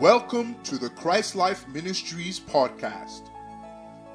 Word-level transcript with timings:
Welcome 0.00 0.56
to 0.64 0.76
the 0.78 0.88
Christ 0.88 1.36
Life 1.36 1.68
Ministries 1.68 2.40
podcast. 2.40 3.28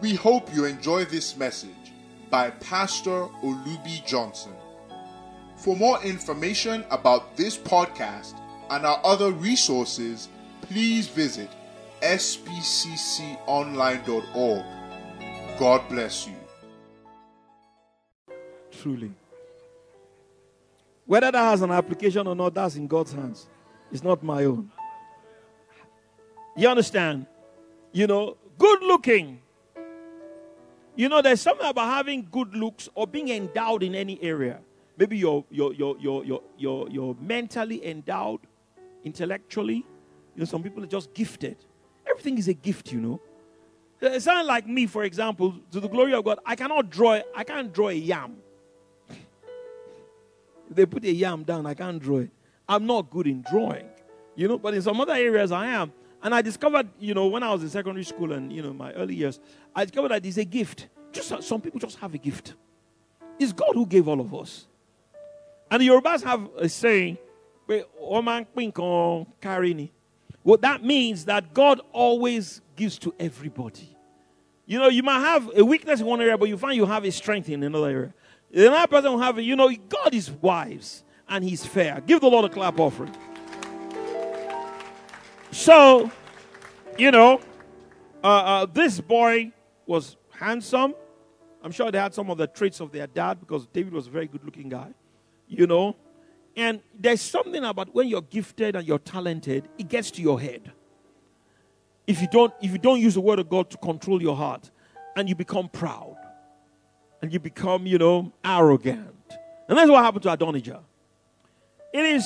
We 0.01 0.15
hope 0.15 0.51
you 0.51 0.65
enjoy 0.65 1.05
this 1.05 1.37
message 1.37 1.93
by 2.31 2.49
Pastor 2.49 3.27
Olubi 3.43 4.03
Johnson. 4.03 4.53
For 5.57 5.75
more 5.75 6.01
information 6.01 6.83
about 6.89 7.37
this 7.37 7.55
podcast 7.55 8.33
and 8.71 8.83
our 8.83 8.99
other 9.03 9.31
resources, 9.31 10.27
please 10.61 11.07
visit 11.07 11.51
spcconline.org. 12.01 14.65
God 15.59 15.87
bless 15.87 16.27
you. 16.27 16.33
Truly. 18.71 19.11
Whether 21.05 21.31
that 21.31 21.51
has 21.51 21.61
an 21.61 21.69
application 21.69 22.25
or 22.25 22.35
not, 22.35 22.55
that's 22.55 22.75
in 22.75 22.87
God's 22.87 23.13
hands. 23.13 23.45
It's 23.91 24.03
not 24.03 24.23
my 24.23 24.45
own. 24.45 24.71
You 26.55 26.69
understand? 26.69 27.25
You 27.91 28.07
know, 28.07 28.37
good 28.57 28.81
looking. 28.81 29.41
You 30.95 31.09
know, 31.09 31.21
there's 31.21 31.41
something 31.41 31.67
about 31.67 31.93
having 31.93 32.27
good 32.31 32.55
looks 32.55 32.87
or 32.95 33.05
being 33.05 33.29
endowed 33.29 33.83
in 33.83 33.93
any 33.93 34.21
area. 34.23 34.59
Maybe 34.97 35.17
you're, 35.17 35.43
you're, 35.49 35.73
you're, 35.73 35.97
you're, 35.99 36.41
you're, 36.57 36.89
you're, 36.89 37.15
mentally 37.19 37.85
endowed, 37.85 38.39
intellectually. 39.03 39.85
You 40.35 40.39
know, 40.39 40.45
some 40.45 40.63
people 40.63 40.83
are 40.83 40.87
just 40.87 41.13
gifted. 41.13 41.57
Everything 42.09 42.37
is 42.37 42.47
a 42.47 42.53
gift, 42.53 42.93
you 42.93 43.01
know. 43.01 43.21
Sounds 44.19 44.47
like 44.47 44.67
me, 44.67 44.85
for 44.85 45.03
example, 45.03 45.55
to 45.71 45.79
the 45.81 45.89
glory 45.89 46.13
of 46.13 46.23
God, 46.23 46.39
I 46.45 46.55
cannot 46.55 46.89
draw, 46.89 47.19
I 47.35 47.43
can't 47.43 47.73
draw 47.73 47.89
a 47.89 47.93
yam. 47.93 48.37
if 49.09 49.17
they 50.69 50.85
put 50.85 51.03
a 51.03 51.11
yam 51.11 51.43
down, 51.43 51.65
I 51.65 51.73
can't 51.73 52.01
draw 52.01 52.19
it. 52.19 52.29
I'm 52.69 52.85
not 52.85 53.09
good 53.09 53.27
in 53.27 53.43
drawing, 53.49 53.87
you 54.35 54.47
know, 54.47 54.57
but 54.57 54.73
in 54.73 54.81
some 54.81 54.99
other 55.01 55.13
areas 55.13 55.51
I 55.51 55.67
am. 55.67 55.91
And 56.25 56.33
I 56.33 56.41
discovered, 56.41 56.89
you 56.99 57.13
know, 57.13 57.27
when 57.27 57.43
I 57.43 57.53
was 57.53 57.61
in 57.61 57.69
secondary 57.69 58.03
school 58.03 58.33
and, 58.33 58.51
you 58.51 58.63
know, 58.63 58.73
my 58.73 58.91
early 58.93 59.13
years, 59.13 59.39
I 59.75 59.85
discovered 59.85 60.09
that 60.09 60.25
it's 60.25 60.37
a 60.37 60.43
gift. 60.43 60.87
Just 61.11 61.43
some 61.43 61.61
people 61.61 61.79
just 61.79 61.99
have 61.99 62.15
a 62.15 62.17
gift. 62.17 62.55
It's 63.37 63.53
God 63.53 63.75
who 63.75 63.85
gave 63.85 64.07
all 64.07 64.19
of 64.19 64.33
us. 64.33 64.65
And 65.69 65.79
the 65.79 65.87
Yorubas 65.87 66.23
have 66.23 66.49
a 66.57 66.67
saying, 66.67 67.19
what 70.41 70.61
that 70.61 70.83
means 70.83 71.25
that 71.25 71.53
God 71.53 71.81
always 71.91 72.59
gives 72.75 72.97
to 72.99 73.13
everybody. 73.19 73.95
You 74.65 74.79
know, 74.79 74.87
you 74.87 75.03
might 75.03 75.19
have 75.19 75.51
a 75.55 75.63
weakness 75.63 75.99
in 75.99 76.07
one 76.07 76.21
area, 76.21 76.39
but 76.39 76.49
you 76.49 76.57
find 76.57 76.75
you 76.75 76.87
have 76.87 77.05
a 77.05 77.11
strength 77.11 77.49
in 77.49 77.61
another 77.61 77.87
area. 77.87 78.13
Another 78.51 78.87
person 78.87 79.11
will 79.11 79.19
have, 79.19 79.39
you 79.39 79.55
know, 79.55 79.71
God 79.89 80.11
is 80.15 80.31
wise 80.31 81.03
and 81.29 81.43
He's 81.43 81.63
fair. 81.63 82.01
Give 82.03 82.19
the 82.19 82.27
Lord 82.27 82.45
a 82.45 82.49
clap 82.49 82.79
offering. 82.79 83.15
So, 85.55 86.11
you 86.97 87.11
know, 87.11 87.39
uh, 88.21 88.27
uh, 88.27 88.65
this 88.65 88.99
boy 88.99 89.53
was 89.85 90.17
handsome. 90.29 90.93
I'm 91.63 91.71
sure 91.71 91.89
they 91.91 91.97
had 91.97 92.13
some 92.13 92.29
of 92.29 92.37
the 92.37 92.45
traits 92.45 92.81
of 92.81 92.91
their 92.91 93.07
dad 93.07 93.39
because 93.39 93.65
David 93.67 93.93
was 93.93 94.07
a 94.07 94.09
very 94.09 94.27
good 94.27 94.43
looking 94.43 94.67
guy, 94.67 94.89
you 95.47 95.65
know. 95.65 95.95
And 96.57 96.81
there's 96.99 97.21
something 97.21 97.63
about 97.63 97.95
when 97.95 98.09
you're 98.09 98.21
gifted 98.21 98.75
and 98.75 98.85
you're 98.85 98.99
talented, 98.99 99.69
it 99.77 99.87
gets 99.87 100.11
to 100.11 100.21
your 100.21 100.41
head. 100.41 100.73
If 102.05 102.21
you 102.21 102.27
don't, 102.27 102.53
if 102.61 102.71
you 102.71 102.77
don't 102.77 102.99
use 102.99 103.13
the 103.13 103.21
word 103.21 103.39
of 103.39 103.49
God 103.49 103.69
to 103.69 103.77
control 103.77 104.21
your 104.21 104.35
heart, 104.35 104.69
and 105.15 105.29
you 105.29 105.35
become 105.35 105.69
proud, 105.69 106.17
and 107.21 107.31
you 107.31 107.39
become, 107.39 107.87
you 107.87 107.97
know, 107.97 108.33
arrogant. 108.43 109.15
And 109.69 109.77
that's 109.77 109.89
what 109.89 110.03
happened 110.03 110.23
to 110.23 110.33
Adonijah. 110.33 110.81
It 111.93 112.05
is, 112.05 112.25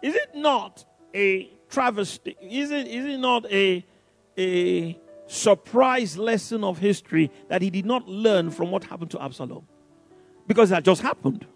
is 0.00 0.14
it 0.14 0.36
not 0.36 0.84
a 1.12 1.57
travesty? 1.68 2.36
Is 2.40 2.70
it, 2.70 2.86
is 2.86 3.04
it 3.06 3.18
not 3.18 3.44
a, 3.50 3.84
a 4.36 4.98
surprise 5.26 6.16
lesson 6.16 6.64
of 6.64 6.78
history 6.78 7.30
that 7.48 7.62
he 7.62 7.70
did 7.70 7.86
not 7.86 8.08
learn 8.08 8.50
from 8.50 8.70
what 8.70 8.84
happened 8.84 9.10
to 9.12 9.22
Absalom? 9.22 9.66
Because 10.46 10.70
that 10.70 10.84
just 10.84 11.02
happened. 11.02 11.46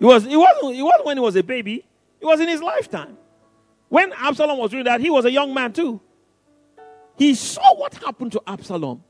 It, 0.00 0.04
was, 0.04 0.26
it, 0.26 0.36
wasn't, 0.36 0.76
it 0.76 0.82
wasn't 0.82 1.06
when 1.06 1.16
he 1.16 1.20
was 1.22 1.36
a 1.36 1.42
baby, 1.42 1.86
it 2.20 2.26
was 2.26 2.40
in 2.40 2.48
his 2.48 2.62
lifetime. 2.62 3.16
When 3.88 4.12
Absalom 4.12 4.58
was 4.58 4.70
doing 4.70 4.84
that, 4.84 5.00
he 5.00 5.10
was 5.10 5.24
a 5.24 5.30
young 5.30 5.52
man 5.52 5.72
too. 5.72 6.00
He 7.18 7.34
saw 7.34 7.74
what 7.74 7.94
happened 7.94 8.32
to 8.32 8.42
Absalom 8.46 9.02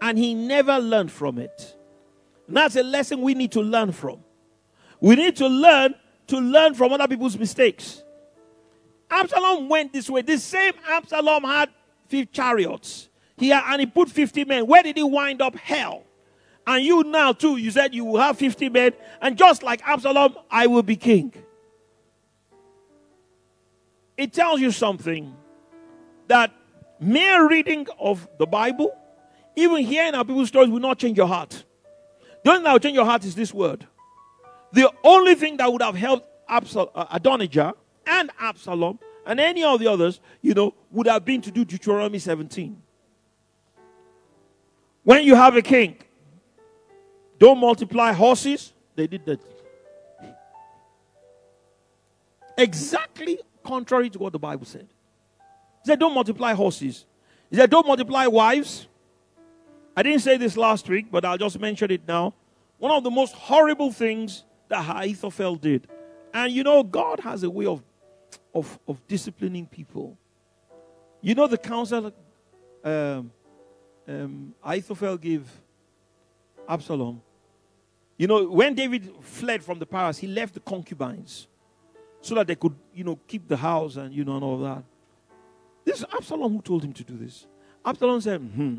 and 0.00 0.18
he 0.18 0.34
never 0.34 0.78
learned 0.78 1.10
from 1.10 1.38
it. 1.38 1.76
And 2.46 2.56
that's 2.56 2.76
a 2.76 2.82
lesson 2.82 3.20
we 3.20 3.34
need 3.34 3.52
to 3.52 3.60
learn 3.60 3.92
from. 3.92 4.20
We 5.00 5.16
need 5.16 5.36
to 5.36 5.48
learn 5.48 5.94
to 6.28 6.38
learn 6.38 6.74
from 6.74 6.92
other 6.92 7.08
people's 7.08 7.38
mistakes. 7.38 8.02
Absalom 9.10 9.68
went 9.68 9.92
this 9.92 10.08
way. 10.10 10.22
The 10.22 10.38
same 10.38 10.72
Absalom 10.88 11.44
had 11.44 11.70
50 12.08 12.26
chariots. 12.26 13.08
He 13.36 13.50
had, 13.50 13.64
and 13.72 13.80
he 13.80 13.86
put 13.86 14.10
50 14.10 14.44
men. 14.44 14.66
Where 14.66 14.82
did 14.82 14.96
he 14.96 15.02
wind 15.02 15.40
up? 15.40 15.56
Hell. 15.56 16.04
And 16.66 16.84
you 16.84 17.02
now 17.04 17.32
too, 17.32 17.56
you 17.56 17.70
said 17.70 17.94
you 17.94 18.04
will 18.04 18.20
have 18.20 18.36
50 18.36 18.68
men. 18.68 18.92
And 19.22 19.38
just 19.38 19.62
like 19.62 19.80
Absalom, 19.86 20.36
I 20.50 20.66
will 20.66 20.82
be 20.82 20.96
king. 20.96 21.32
It 24.16 24.32
tells 24.32 24.60
you 24.60 24.70
something 24.72 25.34
that 26.26 26.52
mere 27.00 27.48
reading 27.48 27.86
of 27.98 28.28
the 28.38 28.46
Bible, 28.46 28.94
even 29.56 29.84
hearing 29.84 30.14
our 30.14 30.24
people's 30.24 30.48
stories, 30.48 30.68
will 30.68 30.80
not 30.80 30.98
change 30.98 31.16
your 31.16 31.28
heart. 31.28 31.64
The 32.44 32.50
only 32.50 32.58
thing 32.58 32.64
that 32.64 32.72
will 32.72 32.80
change 32.80 32.96
your 32.96 33.04
heart 33.04 33.24
is 33.24 33.34
this 33.34 33.54
word. 33.54 33.86
The 34.72 34.92
only 35.04 35.34
thing 35.36 35.56
that 35.58 35.72
would 35.72 35.82
have 35.82 35.94
helped 35.94 36.26
Absal- 36.48 36.90
uh, 36.94 37.06
Adonijah 37.12 37.74
and 38.08 38.30
Absalom 38.38 38.98
and 39.26 39.38
any 39.38 39.62
of 39.62 39.78
the 39.78 39.86
others, 39.86 40.20
you 40.40 40.54
know, 40.54 40.74
would 40.90 41.06
have 41.06 41.24
been 41.24 41.42
to 41.42 41.50
do 41.50 41.64
Deuteronomy 41.64 42.18
17. 42.18 42.80
When 45.04 45.24
you 45.24 45.34
have 45.34 45.54
a 45.56 45.62
king, 45.62 45.96
don't 47.38 47.58
multiply 47.58 48.12
horses. 48.12 48.72
They 48.96 49.06
did 49.06 49.24
that. 49.26 49.40
Exactly 52.56 53.38
contrary 53.62 54.10
to 54.10 54.18
what 54.18 54.32
the 54.32 54.38
Bible 54.38 54.66
said. 54.66 54.88
He 55.84 55.86
said, 55.86 56.00
don't 56.00 56.14
multiply 56.14 56.54
horses. 56.54 57.04
He 57.50 57.56
said, 57.56 57.70
don't 57.70 57.86
multiply 57.86 58.26
wives. 58.26 58.88
I 59.96 60.02
didn't 60.02 60.20
say 60.20 60.36
this 60.36 60.56
last 60.56 60.88
week, 60.88 61.06
but 61.10 61.24
I'll 61.24 61.38
just 61.38 61.58
mention 61.60 61.90
it 61.90 62.02
now. 62.06 62.34
One 62.78 62.92
of 62.92 63.04
the 63.04 63.10
most 63.10 63.34
horrible 63.34 63.92
things 63.92 64.44
that 64.68 64.78
Ahithophel 64.78 65.56
did. 65.56 65.86
And 66.34 66.52
you 66.52 66.62
know, 66.62 66.82
God 66.82 67.20
has 67.20 67.42
a 67.42 67.50
way 67.50 67.66
of 67.66 67.82
of, 68.54 68.78
of 68.86 69.06
disciplining 69.06 69.66
people. 69.66 70.16
You 71.20 71.34
know 71.34 71.46
the 71.46 71.58
counsel 71.58 72.12
um, 72.84 73.30
um, 74.06 74.54
Ahithophel 74.64 75.16
gave 75.18 75.48
Absalom. 76.68 77.20
You 78.16 78.26
know, 78.26 78.48
when 78.48 78.74
David 78.74 79.12
fled 79.20 79.62
from 79.62 79.78
the 79.78 79.86
palace, 79.86 80.18
he 80.18 80.26
left 80.26 80.54
the 80.54 80.60
concubines 80.60 81.46
so 82.20 82.34
that 82.34 82.46
they 82.46 82.56
could, 82.56 82.74
you 82.92 83.04
know, 83.04 83.18
keep 83.26 83.46
the 83.46 83.56
house 83.56 83.96
and, 83.96 84.12
you 84.12 84.24
know, 84.24 84.34
and 84.34 84.44
all 84.44 84.58
that. 84.58 84.82
This 85.84 86.00
is 86.00 86.06
Absalom 86.12 86.52
who 86.52 86.62
told 86.62 86.84
him 86.84 86.92
to 86.94 87.04
do 87.04 87.16
this. 87.16 87.46
Absalom 87.84 88.20
said, 88.20 88.40
hmm, 88.40 88.78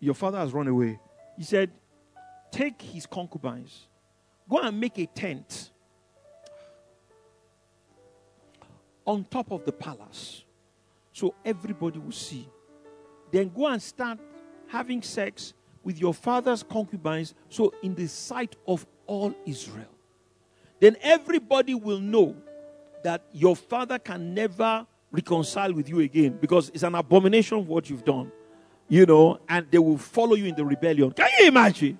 your 0.00 0.14
father 0.14 0.38
has 0.38 0.52
run 0.52 0.66
away. 0.66 0.98
He 1.36 1.44
said, 1.44 1.70
take 2.50 2.80
his 2.82 3.06
concubines, 3.06 3.88
go 4.48 4.58
and 4.58 4.78
make 4.78 4.98
a 4.98 5.06
tent 5.06 5.70
on 9.06 9.24
top 9.24 9.50
of 9.50 9.64
the 9.64 9.72
palace 9.72 10.44
so 11.14 11.34
everybody 11.44 11.98
will 11.98 12.12
see. 12.12 12.46
Then 13.30 13.50
go 13.54 13.68
and 13.68 13.80
start 13.80 14.18
having 14.66 15.00
sex 15.00 15.54
with 15.82 15.98
your 15.98 16.12
father's 16.12 16.62
concubines, 16.62 17.34
so 17.48 17.72
in 17.82 17.94
the 17.94 18.08
sight 18.08 18.56
of 18.66 18.84
all 19.06 19.34
Israel. 19.46 19.86
Then 20.80 20.96
everybody 21.00 21.74
will 21.74 22.00
know 22.00 22.36
that 23.04 23.22
your 23.32 23.54
father 23.54 23.98
can 23.98 24.34
never 24.34 24.86
reconcile 25.12 25.72
with 25.72 25.88
you 25.88 26.00
again 26.00 26.36
because 26.40 26.70
it's 26.70 26.82
an 26.82 26.94
abomination 26.94 27.58
of 27.58 27.68
what 27.68 27.88
you've 27.88 28.04
done, 28.04 28.32
you 28.88 29.06
know, 29.06 29.38
and 29.48 29.70
they 29.70 29.78
will 29.78 29.98
follow 29.98 30.34
you 30.34 30.46
in 30.46 30.54
the 30.56 30.64
rebellion. 30.64 31.12
Can 31.12 31.28
you 31.38 31.46
imagine? 31.46 31.98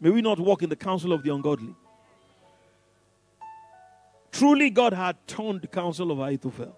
May 0.00 0.10
we 0.10 0.20
not 0.20 0.38
walk 0.38 0.62
in 0.62 0.68
the 0.68 0.76
counsel 0.76 1.12
of 1.12 1.22
the 1.22 1.32
ungodly. 1.32 1.74
Truly, 4.34 4.68
God 4.68 4.92
had 4.92 5.16
turned 5.28 5.62
the 5.62 5.68
counsel 5.68 6.10
of 6.10 6.18
Ahithophel. 6.18 6.76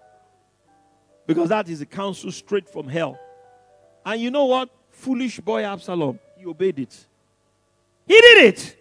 Because 1.25 1.49
that 1.49 1.67
is 1.67 1.81
a 1.81 1.87
counsel 1.87 2.31
straight 2.31 2.69
from 2.69 2.87
hell. 2.87 3.19
And 4.05 4.21
you 4.21 4.29
know 4.29 4.45
what? 4.45 4.69
Foolish 4.91 5.39
boy 5.39 5.63
Absalom, 5.63 6.19
he 6.37 6.45
obeyed 6.45 6.77
it. 6.77 7.07
He 8.05 8.13
did 8.13 8.45
it. 8.45 8.77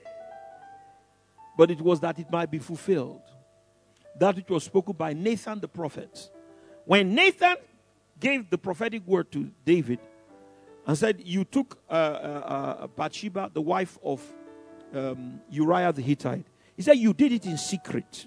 But 1.56 1.70
it 1.70 1.80
was 1.80 2.00
that 2.00 2.18
it 2.18 2.30
might 2.30 2.50
be 2.50 2.58
fulfilled. 2.58 3.22
That 4.20 4.36
which 4.36 4.50
was 4.50 4.64
spoken 4.64 4.94
by 4.94 5.14
Nathan 5.14 5.58
the 5.58 5.68
prophet. 5.68 6.30
When 6.84 7.14
Nathan 7.14 7.56
gave 8.20 8.50
the 8.50 8.58
prophetic 8.58 9.06
word 9.06 9.32
to 9.32 9.50
David 9.64 10.00
and 10.86 10.98
said, 10.98 11.22
You 11.24 11.44
took 11.44 11.78
uh, 11.88 11.92
uh, 11.92 11.96
uh, 11.96 12.86
Bathsheba, 12.88 13.50
the 13.54 13.62
wife 13.62 13.98
of 14.04 14.22
um, 14.94 15.40
Uriah 15.50 15.94
the 15.94 16.02
Hittite. 16.02 16.44
He 16.76 16.82
said, 16.82 16.98
You 16.98 17.14
did 17.14 17.32
it 17.32 17.46
in 17.46 17.56
secret. 17.56 18.26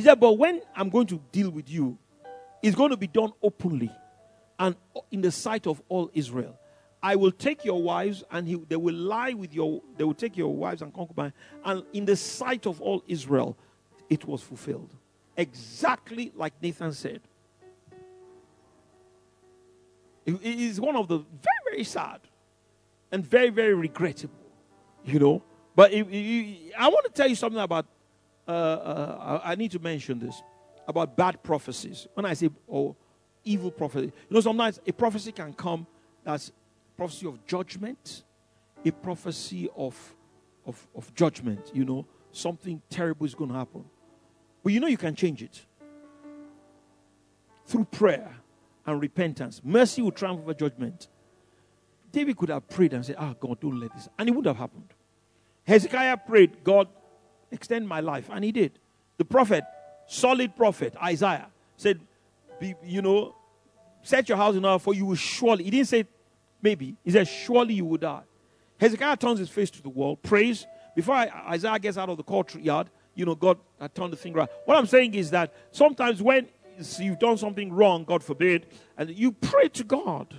He 0.00 0.04
said, 0.04 0.18
But 0.18 0.38
when 0.38 0.62
I'm 0.74 0.88
going 0.88 1.08
to 1.08 1.20
deal 1.30 1.50
with 1.50 1.68
you, 1.68 1.98
it's 2.62 2.74
going 2.74 2.88
to 2.88 2.96
be 2.96 3.06
done 3.06 3.32
openly 3.42 3.90
and 4.58 4.74
in 5.10 5.20
the 5.20 5.30
sight 5.30 5.66
of 5.66 5.82
all 5.90 6.10
Israel. 6.14 6.58
I 7.02 7.16
will 7.16 7.30
take 7.30 7.66
your 7.66 7.82
wives, 7.82 8.24
and 8.30 8.48
he, 8.48 8.54
they 8.54 8.76
will 8.76 8.94
lie 8.94 9.34
with 9.34 9.52
your. 9.52 9.82
They 9.98 10.04
will 10.04 10.14
take 10.14 10.38
your 10.38 10.54
wives 10.54 10.80
and 10.80 10.94
concubines, 10.94 11.34
and 11.66 11.84
in 11.92 12.06
the 12.06 12.16
sight 12.16 12.66
of 12.66 12.80
all 12.80 13.04
Israel, 13.08 13.58
it 14.08 14.24
was 14.24 14.42
fulfilled, 14.42 14.96
exactly 15.36 16.32
like 16.34 16.54
Nathan 16.62 16.94
said. 16.94 17.20
It 20.24 20.40
is 20.42 20.80
one 20.80 20.96
of 20.96 21.08
the 21.08 21.18
very 21.18 21.60
very 21.70 21.84
sad, 21.84 22.20
and 23.12 23.22
very 23.22 23.50
very 23.50 23.74
regrettable, 23.74 24.46
you 25.04 25.18
know. 25.18 25.42
But 25.76 25.92
it, 25.92 26.06
I 26.78 26.88
want 26.88 27.04
to 27.04 27.12
tell 27.12 27.28
you 27.28 27.34
something 27.34 27.60
about. 27.60 27.84
Uh, 28.50 28.52
uh, 28.52 29.40
I 29.44 29.54
need 29.54 29.70
to 29.70 29.78
mention 29.78 30.18
this 30.18 30.42
about 30.88 31.16
bad 31.16 31.40
prophecies. 31.40 32.08
When 32.14 32.26
I 32.26 32.34
say 32.34 32.50
oh, 32.68 32.96
evil 33.44 33.70
prophecy, 33.70 34.06
you 34.06 34.34
know, 34.34 34.40
sometimes 34.40 34.80
a 34.84 34.92
prophecy 34.92 35.30
can 35.30 35.52
come 35.52 35.86
that's 36.24 36.50
prophecy 36.96 37.26
of 37.28 37.46
judgment, 37.46 38.24
a 38.84 38.90
prophecy 38.90 39.68
of, 39.76 39.94
of, 40.66 40.84
of 40.96 41.14
judgment. 41.14 41.70
You 41.72 41.84
know, 41.84 42.06
something 42.32 42.82
terrible 42.90 43.24
is 43.24 43.36
going 43.36 43.50
to 43.50 43.56
happen. 43.56 43.84
But 44.64 44.72
you 44.72 44.80
know, 44.80 44.88
you 44.88 44.98
can 44.98 45.14
change 45.14 45.42
it 45.44 45.64
through 47.66 47.84
prayer 47.84 48.34
and 48.84 49.00
repentance. 49.00 49.60
Mercy 49.62 50.02
will 50.02 50.10
triumph 50.10 50.40
over 50.40 50.54
judgment. 50.54 51.06
David 52.10 52.36
could 52.36 52.48
have 52.48 52.68
prayed 52.68 52.94
and 52.94 53.06
said, 53.06 53.14
Ah, 53.16 53.32
God, 53.38 53.60
don't 53.60 53.78
let 53.78 53.94
this. 53.94 54.08
And 54.18 54.28
it 54.28 54.32
would 54.32 54.46
have 54.46 54.56
happened. 54.56 54.92
Hezekiah 55.68 56.16
prayed, 56.16 56.64
God, 56.64 56.88
extend 57.50 57.88
my 57.88 58.00
life. 58.00 58.28
And 58.32 58.44
he 58.44 58.52
did. 58.52 58.78
The 59.18 59.24
prophet, 59.24 59.64
solid 60.06 60.56
prophet, 60.56 60.94
Isaiah, 61.02 61.48
said, 61.76 62.00
You 62.84 63.02
know, 63.02 63.34
set 64.02 64.28
your 64.28 64.38
house 64.38 64.54
in 64.54 64.64
order 64.64 64.78
for 64.78 64.94
you 64.94 65.06
will 65.06 65.16
surely. 65.16 65.64
He 65.64 65.70
didn't 65.70 65.88
say 65.88 66.06
Maybe. 66.62 66.96
He 67.04 67.10
said, 67.10 67.26
Surely 67.26 67.74
you 67.74 67.84
will 67.84 67.98
die. 67.98 68.22
Hezekiah 68.78 69.16
turns 69.16 69.38
his 69.38 69.48
face 69.48 69.70
to 69.70 69.82
the 69.82 69.88
wall, 69.88 70.16
prays. 70.16 70.66
Before 70.94 71.14
Isaiah 71.14 71.78
gets 71.78 71.96
out 71.96 72.08
of 72.08 72.16
the 72.16 72.22
courtyard, 72.22 72.90
you 73.14 73.24
know, 73.24 73.34
God 73.34 73.58
had 73.80 73.94
turned 73.94 74.12
the 74.12 74.16
thing 74.16 74.34
around. 74.34 74.48
What 74.64 74.76
I'm 74.76 74.86
saying 74.86 75.14
is 75.14 75.30
that 75.30 75.52
sometimes 75.70 76.22
when 76.22 76.48
you've 76.98 77.18
done 77.18 77.36
something 77.36 77.72
wrong, 77.72 78.04
God 78.04 78.22
forbid, 78.22 78.66
and 78.96 79.10
you 79.10 79.32
pray 79.32 79.68
to 79.68 79.84
God 79.84 80.34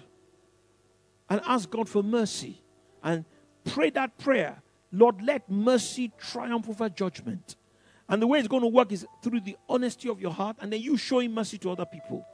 and 1.29 1.41
ask 1.45 1.69
God 1.69 1.87
for 1.87 2.03
mercy 2.03 2.61
and 3.03 3.25
pray 3.63 3.89
that 3.91 4.17
prayer 4.17 4.61
Lord, 4.91 5.21
let 5.21 5.49
mercy 5.49 6.11
triumph 6.17 6.67
over 6.69 6.89
judgment. 6.89 7.55
And 8.09 8.21
the 8.21 8.27
way 8.27 8.39
it's 8.39 8.47
going 8.47 8.63
to 8.63 8.67
work 8.67 8.91
is 8.91 9.05
through 9.23 9.41
the 9.41 9.55
honesty 9.69 10.09
of 10.09 10.19
your 10.19 10.31
heart, 10.31 10.57
and 10.59 10.71
then 10.71 10.81
you 10.81 10.97
showing 10.97 11.33
mercy 11.33 11.57
to 11.59 11.71
other 11.71 11.85
people. 11.85 12.25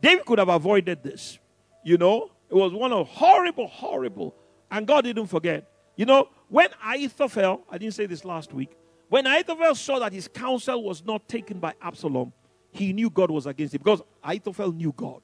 David 0.00 0.24
could 0.26 0.38
have 0.38 0.48
avoided 0.48 1.02
this, 1.02 1.38
you 1.84 1.96
know, 1.96 2.30
it 2.50 2.54
was 2.54 2.72
one 2.72 2.92
of 2.92 3.08
horrible, 3.08 3.66
horrible. 3.66 4.34
And 4.70 4.86
God 4.86 5.04
didn't 5.04 5.26
forget. 5.26 5.70
You 5.96 6.06
know, 6.06 6.28
when 6.48 6.68
Ahithophel, 6.84 7.62
I 7.70 7.78
didn't 7.78 7.94
say 7.94 8.06
this 8.06 8.24
last 8.24 8.52
week, 8.52 8.76
when 9.08 9.26
Ahithophel 9.26 9.74
saw 9.74 9.98
that 10.00 10.12
his 10.12 10.28
counsel 10.28 10.82
was 10.82 11.04
not 11.04 11.28
taken 11.28 11.58
by 11.58 11.74
Absalom, 11.80 12.32
he 12.70 12.92
knew 12.92 13.10
God 13.10 13.30
was 13.30 13.46
against 13.46 13.74
him 13.74 13.80
because 13.84 14.02
Ahithophel 14.22 14.72
knew 14.72 14.92
God. 14.96 15.22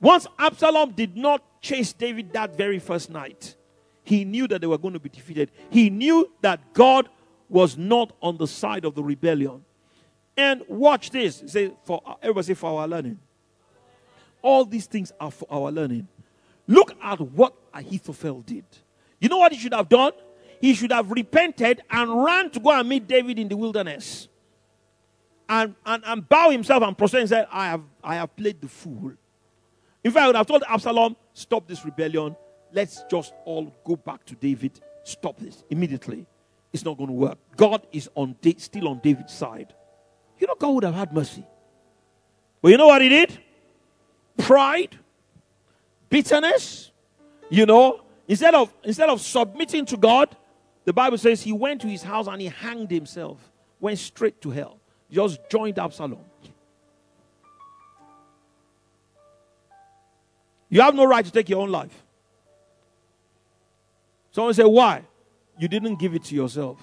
Once 0.00 0.26
Absalom 0.38 0.92
did 0.92 1.16
not 1.16 1.42
chase 1.62 1.92
David 1.92 2.32
that 2.32 2.56
very 2.56 2.78
first 2.78 3.10
night, 3.10 3.56
he 4.04 4.24
knew 4.24 4.48
that 4.48 4.60
they 4.60 4.66
were 4.66 4.78
going 4.78 4.94
to 4.94 5.00
be 5.00 5.08
defeated. 5.08 5.50
He 5.70 5.90
knew 5.90 6.30
that 6.40 6.72
God 6.72 7.08
was 7.48 7.76
not 7.76 8.12
on 8.22 8.36
the 8.36 8.46
side 8.46 8.84
of 8.84 8.94
the 8.94 9.02
rebellion. 9.02 9.64
And 10.36 10.62
watch 10.68 11.10
this. 11.10 11.42
Say 11.46 11.72
for 11.84 12.02
everybody 12.22 12.46
say 12.46 12.54
for 12.54 12.80
our 12.80 12.88
learning. 12.88 13.18
All 14.42 14.64
these 14.64 14.86
things 14.86 15.12
are 15.20 15.30
for 15.30 15.46
our 15.50 15.70
learning. 15.70 16.08
Look 16.66 16.96
at 17.02 17.20
what 17.20 17.54
Ahithophel 17.74 18.42
did. 18.42 18.64
You 19.20 19.28
know 19.28 19.38
what 19.38 19.52
he 19.52 19.58
should 19.58 19.74
have 19.74 19.88
done? 19.88 20.12
He 20.60 20.74
should 20.74 20.92
have 20.92 21.10
repented 21.10 21.82
and 21.90 22.24
ran 22.24 22.50
to 22.50 22.60
go 22.60 22.70
and 22.70 22.88
meet 22.88 23.06
David 23.06 23.38
in 23.38 23.48
the 23.48 23.56
wilderness. 23.56 24.28
And, 25.48 25.74
and, 25.84 26.02
and 26.06 26.28
bow 26.28 26.50
himself 26.50 26.82
and 26.82 26.96
prostrate 26.96 27.22
and 27.22 27.28
say, 27.28 27.44
I 27.50 27.66
have, 27.66 27.82
I 28.04 28.14
have 28.14 28.34
played 28.36 28.60
the 28.60 28.68
fool. 28.68 29.12
In 30.04 30.12
fact, 30.12 30.22
I 30.22 30.26
would 30.28 30.36
have 30.36 30.46
told 30.46 30.62
Absalom, 30.68 31.16
stop 31.34 31.66
this 31.66 31.84
rebellion. 31.84 32.36
Let's 32.72 33.02
just 33.10 33.32
all 33.44 33.74
go 33.84 33.96
back 33.96 34.24
to 34.26 34.34
David. 34.34 34.80
Stop 35.04 35.38
this 35.38 35.64
immediately. 35.70 36.26
It's 36.72 36.84
not 36.84 36.96
going 36.96 37.08
to 37.08 37.14
work. 37.14 37.38
God 37.56 37.86
is 37.92 38.08
on 38.14 38.36
still 38.58 38.88
on 38.88 39.00
David's 39.00 39.34
side. 39.34 39.74
You 40.38 40.46
know, 40.46 40.54
God 40.58 40.70
would 40.70 40.84
have 40.84 40.94
had 40.94 41.12
mercy. 41.12 41.44
But 42.62 42.70
you 42.70 42.76
know 42.76 42.86
what 42.86 43.02
he 43.02 43.08
did? 43.08 43.38
pride, 44.40 44.98
bitterness, 46.08 46.90
you 47.48 47.66
know, 47.66 48.00
instead 48.26 48.54
of 48.54 48.72
instead 48.82 49.08
of 49.08 49.20
submitting 49.20 49.86
to 49.86 49.96
God, 49.96 50.36
the 50.84 50.92
Bible 50.92 51.18
says 51.18 51.42
he 51.42 51.52
went 51.52 51.80
to 51.82 51.86
his 51.86 52.02
house 52.02 52.26
and 52.26 52.40
he 52.40 52.48
hanged 52.48 52.90
himself, 52.90 53.38
went 53.78 53.98
straight 53.98 54.40
to 54.42 54.50
hell, 54.50 54.78
just 55.10 55.38
joined 55.50 55.78
Absalom. 55.78 56.18
You 60.68 60.80
have 60.82 60.94
no 60.94 61.04
right 61.04 61.24
to 61.24 61.32
take 61.32 61.48
your 61.48 61.60
own 61.60 61.70
life. 61.70 62.04
Someone 64.30 64.54
say, 64.54 64.64
Why? 64.64 65.04
You 65.58 65.68
didn't 65.68 65.96
give 65.96 66.14
it 66.14 66.24
to 66.24 66.34
yourself. 66.34 66.80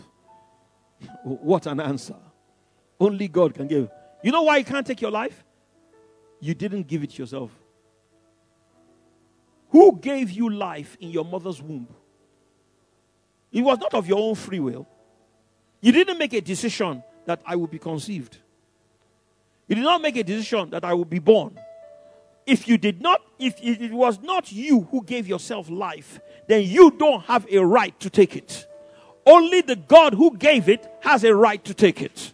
what 1.24 1.66
an 1.66 1.80
answer. 1.80 2.16
Only 3.00 3.28
God 3.28 3.54
can 3.54 3.68
give. 3.68 3.90
You 4.24 4.32
know 4.32 4.44
why 4.44 4.58
you 4.58 4.66
can't 4.66 4.86
take 4.86 5.02
your 5.02 5.12
life? 5.12 5.44
You 6.40 6.54
didn't 6.54 6.88
give 6.88 7.04
it 7.04 7.18
yourself. 7.18 7.52
Who 9.70 9.98
gave 10.00 10.32
you 10.32 10.50
life 10.50 10.98
in 11.00 11.10
your 11.10 11.26
mother's 11.26 11.62
womb? 11.62 11.88
It 13.52 13.62
was 13.62 13.80
not 13.80 13.94
of 13.94 14.08
your 14.08 14.20
own 14.20 14.36
free 14.36 14.60
will. 14.60 14.88
You 15.82 15.92
didn't 15.92 16.18
make 16.18 16.34
a 16.34 16.42
decision 16.42 17.04
that 17.26 17.42
I 17.46 17.56
will 17.56 17.68
be 17.68 17.80
conceived. 17.80 18.38
You 19.68 19.76
did 19.76 19.84
not 19.84 20.02
make 20.02 20.16
a 20.16 20.24
decision 20.24 20.70
that 20.72 20.86
I 20.86 20.94
will 20.94 21.06
be 21.06 21.20
born. 21.20 21.60
If 22.48 22.68
you 22.68 22.78
did 22.80 23.02
not, 23.02 23.22
if 23.38 23.62
it 23.62 23.92
was 23.92 24.20
not 24.22 24.52
you 24.52 24.88
who 24.90 25.04
gave 25.04 25.28
yourself 25.28 25.70
life, 25.70 26.20
then 26.48 26.64
you 26.64 26.92
don't 26.92 27.22
have 27.26 27.46
a 27.52 27.60
right 27.60 27.98
to 28.00 28.10
take 28.10 28.36
it. 28.36 28.66
Only 29.26 29.62
the 29.62 29.76
God 29.76 30.14
who 30.14 30.36
gave 30.36 30.70
it 30.70 30.90
has 31.02 31.24
a 31.24 31.36
right 31.36 31.64
to 31.66 31.74
take 31.74 32.02
it. 32.02 32.34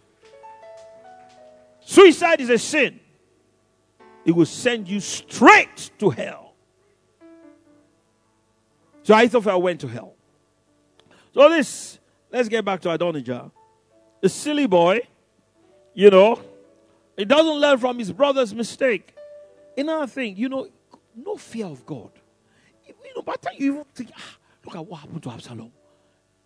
Suicide 1.80 2.40
is 2.40 2.48
a 2.48 2.58
sin 2.58 3.00
it 4.24 4.32
will 4.32 4.46
send 4.46 4.88
you 4.88 5.00
straight 5.00 5.90
to 5.98 6.10
hell. 6.10 6.54
So 9.02 9.14
Ahithophel 9.14 9.60
went 9.60 9.80
to 9.82 9.88
hell. 9.88 10.14
So 11.34 11.50
this, 11.50 11.98
let's 12.32 12.48
get 12.48 12.64
back 12.64 12.80
to 12.82 12.90
Adonijah. 12.90 13.50
The 14.22 14.28
silly 14.28 14.66
boy, 14.66 15.00
you 15.92 16.08
know, 16.08 16.40
he 17.16 17.24
doesn't 17.24 17.56
learn 17.56 17.78
from 17.78 17.98
his 17.98 18.10
brother's 18.12 18.54
mistake. 18.54 19.14
Another 19.76 20.06
thing, 20.06 20.36
you 20.36 20.48
know, 20.48 20.68
no 21.14 21.36
fear 21.36 21.66
of 21.66 21.84
God. 21.84 22.10
You 22.86 22.94
know, 23.16 23.22
by 23.22 23.34
the 23.34 23.48
time 23.48 23.54
you 23.58 23.72
even 23.72 23.84
think, 23.94 24.10
ah, 24.16 24.36
look 24.64 24.76
at 24.76 24.86
what 24.86 25.00
happened 25.00 25.22
to 25.22 25.30
Absalom. 25.30 25.72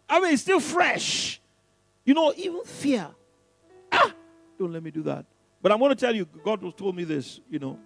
I 0.09 0.21
mean, 0.21 0.33
it's 0.33 0.43
still 0.43 0.61
fresh. 0.61 1.41
You 2.05 2.15
know, 2.15 2.33
even 2.37 2.65
fear. 2.65 3.09
Ah, 3.93 4.13
don't 4.59 4.73
let 4.73 4.83
me 4.83 4.91
do 4.91 5.03
that. 5.03 5.27
But 5.61 5.73
I'm 5.73 5.79
going 5.79 5.91
to 5.91 5.97
tell 5.97 6.15
you, 6.15 6.27
God 6.45 6.63
was 6.63 6.75
told 6.75 6.97
me 6.97 7.05
this, 7.05 7.41
you 7.51 7.59
know. 7.59 7.79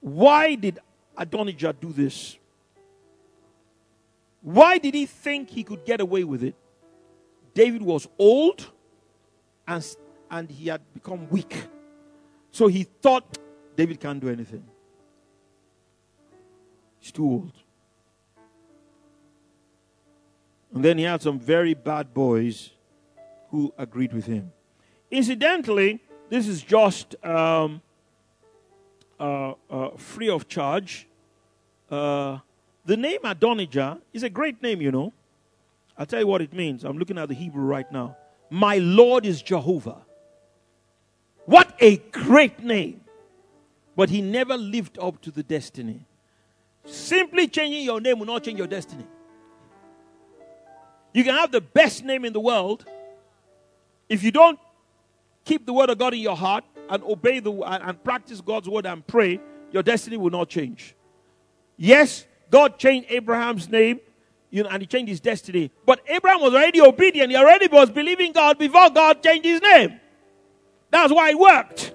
Why 0.00 0.54
did 0.54 0.78
Adonijah 1.16 1.74
do 1.80 1.92
this? 1.92 2.38
Why 4.42 4.78
did 4.78 4.94
he 4.94 5.06
think 5.06 5.50
he 5.50 5.64
could 5.64 5.84
get 5.84 6.00
away 6.00 6.22
with 6.22 6.44
it? 6.44 6.54
David 7.52 7.82
was 7.82 8.06
old 8.18 8.70
and, 9.66 9.96
and 10.30 10.48
he 10.48 10.68
had 10.68 10.80
become 10.94 11.28
weak. 11.30 11.56
So 12.52 12.68
he 12.68 12.84
thought 12.84 13.38
David 13.76 14.00
can't 14.00 14.20
do 14.20 14.28
anything. 14.28 14.64
He's 16.98 17.12
too 17.12 17.24
old. 17.24 17.52
And 20.74 20.84
then 20.84 20.98
he 20.98 21.04
had 21.04 21.22
some 21.22 21.38
very 21.38 21.74
bad 21.74 22.12
boys 22.12 22.70
who 23.50 23.72
agreed 23.78 24.12
with 24.12 24.26
him. 24.26 24.52
Incidentally, 25.10 26.00
this 26.28 26.48
is 26.48 26.62
just 26.62 27.14
um, 27.24 27.80
uh, 29.20 29.52
uh, 29.70 29.90
free 29.96 30.28
of 30.28 30.48
charge. 30.48 31.06
Uh, 31.90 32.38
the 32.84 32.96
name 32.96 33.20
Adonijah 33.24 33.98
is 34.12 34.22
a 34.22 34.30
great 34.30 34.62
name, 34.62 34.80
you 34.80 34.90
know. 34.90 35.12
I'll 35.96 36.06
tell 36.06 36.20
you 36.20 36.26
what 36.26 36.42
it 36.42 36.52
means. 36.52 36.84
I'm 36.84 36.98
looking 36.98 37.18
at 37.18 37.28
the 37.28 37.34
Hebrew 37.34 37.64
right 37.64 37.90
now. 37.90 38.16
My 38.50 38.78
Lord 38.78 39.24
is 39.24 39.40
Jehovah. 39.42 40.02
What 41.46 41.74
a 41.80 41.96
great 42.10 42.62
name. 42.62 43.00
But 43.96 44.10
he 44.10 44.20
never 44.20 44.56
lived 44.56 44.98
up 44.98 45.20
to 45.22 45.30
the 45.30 45.42
destiny. 45.42 46.00
Simply 46.84 47.48
changing 47.48 47.82
your 47.82 48.00
name 48.00 48.18
will 48.18 48.26
not 48.26 48.44
change 48.44 48.58
your 48.58 48.68
destiny. 48.68 49.06
You 51.12 51.24
can 51.24 51.34
have 51.34 51.50
the 51.50 51.62
best 51.62 52.04
name 52.04 52.24
in 52.24 52.32
the 52.32 52.40
world. 52.40 52.84
If 54.08 54.22
you 54.22 54.30
don't 54.30 54.58
keep 55.44 55.64
the 55.64 55.72
word 55.72 55.90
of 55.90 55.98
God 55.98 56.12
in 56.12 56.20
your 56.20 56.36
heart, 56.36 56.64
and 56.88 57.02
obey 57.04 57.40
the 57.40 57.52
and, 57.52 58.02
practice 58.02 58.40
God's 58.40 58.68
word 58.68 58.86
and 58.86 59.06
pray, 59.06 59.40
your 59.72 59.82
destiny 59.82 60.16
will 60.16 60.30
not 60.30 60.48
change. 60.48 60.94
Yes, 61.76 62.26
God 62.50 62.78
changed 62.78 63.10
Abraham's 63.10 63.68
name, 63.68 64.00
you 64.50 64.62
know, 64.62 64.68
and 64.68 64.82
he 64.82 64.86
changed 64.86 65.08
his 65.08 65.20
destiny. 65.20 65.70
But 65.84 66.00
Abraham 66.06 66.40
was 66.40 66.54
already 66.54 66.80
obedient. 66.80 67.30
He 67.30 67.36
already 67.36 67.66
was 67.66 67.90
believing 67.90 68.32
God 68.32 68.58
before 68.58 68.90
God 68.90 69.22
changed 69.22 69.44
his 69.44 69.60
name. 69.60 70.00
That's 70.90 71.12
why 71.12 71.30
it 71.30 71.38
worked. 71.38 71.92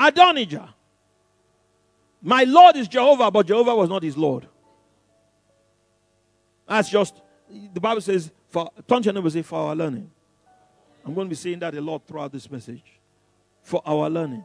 Adonijah. 0.00 0.74
My 2.22 2.44
Lord 2.44 2.76
is 2.76 2.88
Jehovah, 2.88 3.30
but 3.30 3.46
Jehovah 3.46 3.76
was 3.76 3.88
not 3.88 4.02
his 4.02 4.16
Lord. 4.16 4.46
That's 6.66 6.88
just, 6.88 7.20
the 7.74 7.80
Bible 7.80 8.00
says, 8.00 8.30
for, 8.48 8.70
turn 8.88 9.02
your 9.02 9.12
neighbor 9.12 9.30
say, 9.30 9.42
for 9.42 9.58
our 9.58 9.76
learning. 9.76 10.10
I'm 11.04 11.14
going 11.14 11.26
to 11.26 11.30
be 11.30 11.36
saying 11.36 11.58
that 11.60 11.74
a 11.74 11.80
lot 11.80 12.06
throughout 12.06 12.32
this 12.32 12.50
message. 12.50 12.84
For 13.62 13.82
our 13.84 14.08
learning. 14.08 14.44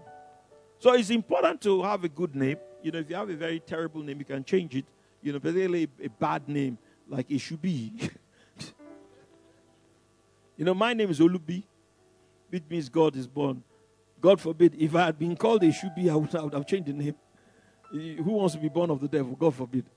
So 0.80 0.94
it's 0.94 1.10
important 1.10 1.62
to 1.62 1.82
have 1.84 2.04
a 2.04 2.10
good 2.10 2.36
name. 2.36 2.58
You 2.84 2.92
know, 2.92 3.00
if 3.00 3.10
you 3.10 3.16
have 3.16 3.30
a 3.30 3.36
very 3.36 3.60
terrible 3.60 4.02
name, 4.02 4.20
you 4.20 4.26
can 4.26 4.44
change 4.44 4.76
it. 4.76 4.86
You 5.22 5.34
know, 5.34 5.40
particularly 5.40 5.90
a 6.04 6.10
bad 6.10 6.48
name, 6.48 6.78
like 7.08 7.32
it 7.32 7.40
should 7.40 7.62
be. 7.62 7.94
you 10.58 10.66
know, 10.66 10.74
my 10.74 10.94
name 10.94 11.10
is 11.10 11.20
Olubi, 11.20 11.64
which 12.50 12.64
means 12.70 12.90
God 12.90 13.16
is 13.16 13.26
born. 13.26 13.64
God 14.22 14.42
forbid, 14.42 14.76
if 14.80 14.96
I 14.96 15.06
had 15.06 15.20
been 15.20 15.36
called 15.36 15.64
a 15.64 15.72
should 15.72 15.94
be, 15.96 16.10
I 16.10 16.16
would, 16.16 16.34
I 16.36 16.42
would 16.42 16.54
have 16.54 16.66
changed 16.66 16.88
the 16.88 16.94
name. 16.94 17.16
Eh, 17.94 18.16
who 18.16 18.32
wants 18.32 18.56
to 18.56 18.62
be 18.62 18.70
born 18.70 18.90
of 18.90 19.00
the 19.00 19.08
devil? 19.08 19.36
God 19.36 19.54
forbid. 19.54 19.86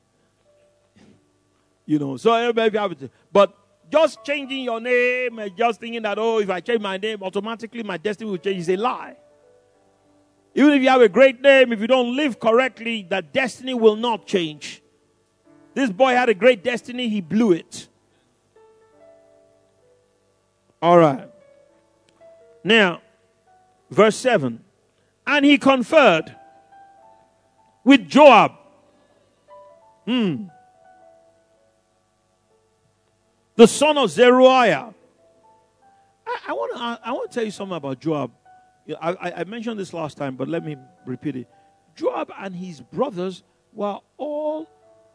You 1.86 1.98
know, 1.98 2.18
so 2.18 2.34
everybody 2.34 2.76
have 2.76 2.92
it. 2.92 3.10
But 3.32 3.56
just 3.90 4.22
changing 4.22 4.64
your 4.64 4.78
name 4.78 5.38
and 5.38 5.56
just 5.56 5.80
thinking 5.80 6.02
that, 6.02 6.18
oh, 6.18 6.38
if 6.38 6.50
I 6.50 6.60
change 6.60 6.82
my 6.82 6.98
name, 6.98 7.22
automatically 7.22 7.82
my 7.82 7.96
destiny 7.96 8.30
will 8.30 8.36
change 8.36 8.60
is 8.60 8.68
a 8.68 8.76
lie. 8.76 9.16
Even 10.54 10.72
if 10.72 10.82
you 10.82 10.88
have 10.88 11.00
a 11.00 11.08
great 11.08 11.40
name, 11.40 11.72
if 11.72 11.80
you 11.80 11.86
don't 11.86 12.14
live 12.14 12.38
correctly, 12.38 13.06
that 13.08 13.32
destiny 13.32 13.72
will 13.72 13.96
not 13.96 14.26
change. 14.26 14.82
This 15.72 15.90
boy 15.90 16.10
had 16.10 16.28
a 16.28 16.34
great 16.34 16.64
destiny, 16.64 17.08
he 17.08 17.20
blew 17.20 17.52
it. 17.52 17.88
All 20.82 20.98
right. 20.98 21.30
Now, 22.64 23.00
verse 23.90 24.16
7. 24.16 24.60
And 25.26 25.44
he 25.44 25.58
conferred 25.58 26.34
with 27.84 28.08
Joab. 28.08 28.52
Hmm. 30.06 30.46
The 33.56 33.66
son 33.66 33.98
of 33.98 34.10
Zeruiah. 34.10 34.94
I, 36.26 36.38
I 36.48 36.52
want 36.52 36.72
to 36.76 37.08
I 37.08 37.12
want 37.12 37.30
to 37.30 37.34
tell 37.34 37.44
you 37.44 37.50
something 37.50 37.76
about 37.76 38.00
Joab. 38.00 38.30
I, 39.00 39.32
I 39.36 39.44
mentioned 39.44 39.78
this 39.78 39.92
last 39.92 40.16
time, 40.16 40.36
but 40.36 40.48
let 40.48 40.64
me 40.64 40.76
repeat 41.04 41.36
it. 41.36 41.48
Joab 41.94 42.32
and 42.38 42.54
his 42.54 42.80
brothers 42.80 43.42
were 43.72 43.98
all 44.16 44.68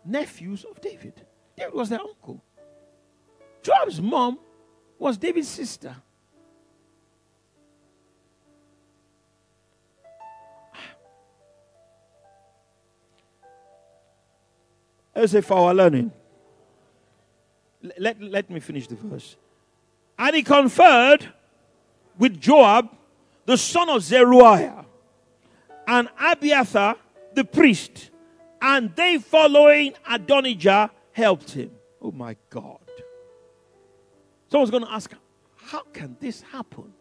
nephews 0.06 0.66
of 0.70 0.80
David. 0.82 1.26
David 1.58 1.74
was 1.74 1.90
their 1.90 2.02
uncle. 2.02 2.44
Joab's 3.64 4.02
mom 4.02 4.38
was 5.00 5.18
David's 5.18 5.48
sister. 5.48 5.96
Let's 15.24 15.32
say 15.32 15.40
for 15.40 15.54
our 15.54 15.74
learning. 15.74 16.12
Let, 17.98 18.22
let 18.22 18.50
me 18.50 18.60
finish 18.60 18.88
the 18.88 18.96
verse. 18.96 19.38
And 20.20 20.36
he 20.36 20.44
conferred 20.44 21.26
with 22.20 22.42
Joab, 22.42 22.90
the 23.46 23.56
son 23.56 23.88
of 23.88 24.04
Zeruiah, 24.04 24.84
and 25.88 26.10
Abiathar, 26.20 26.98
the 27.34 27.46
priest, 27.46 28.10
and 28.62 28.94
they 28.98 29.18
following 29.18 29.94
Adonijah 30.10 30.92
helped 31.14 31.52
him. 31.52 31.72
Oh 32.02 32.12
my 32.12 32.36
God. 32.50 32.82
Someone's 34.52 34.72
going 34.72 34.84
to 34.84 34.92
ask, 34.92 35.10
how 35.56 35.84
can 35.94 36.18
this 36.20 36.42
happen? 36.42 36.92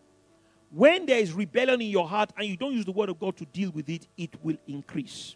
When 0.70 1.06
there 1.06 1.18
is 1.18 1.32
rebellion 1.32 1.80
in 1.80 1.88
your 1.88 2.06
heart 2.06 2.30
and 2.36 2.46
you 2.46 2.56
don't 2.56 2.72
use 2.72 2.84
the 2.84 2.92
word 2.92 3.08
of 3.08 3.18
God 3.18 3.36
to 3.38 3.46
deal 3.46 3.72
with 3.72 3.88
it, 3.88 4.06
it 4.16 4.30
will 4.44 4.58
increase. 4.68 5.34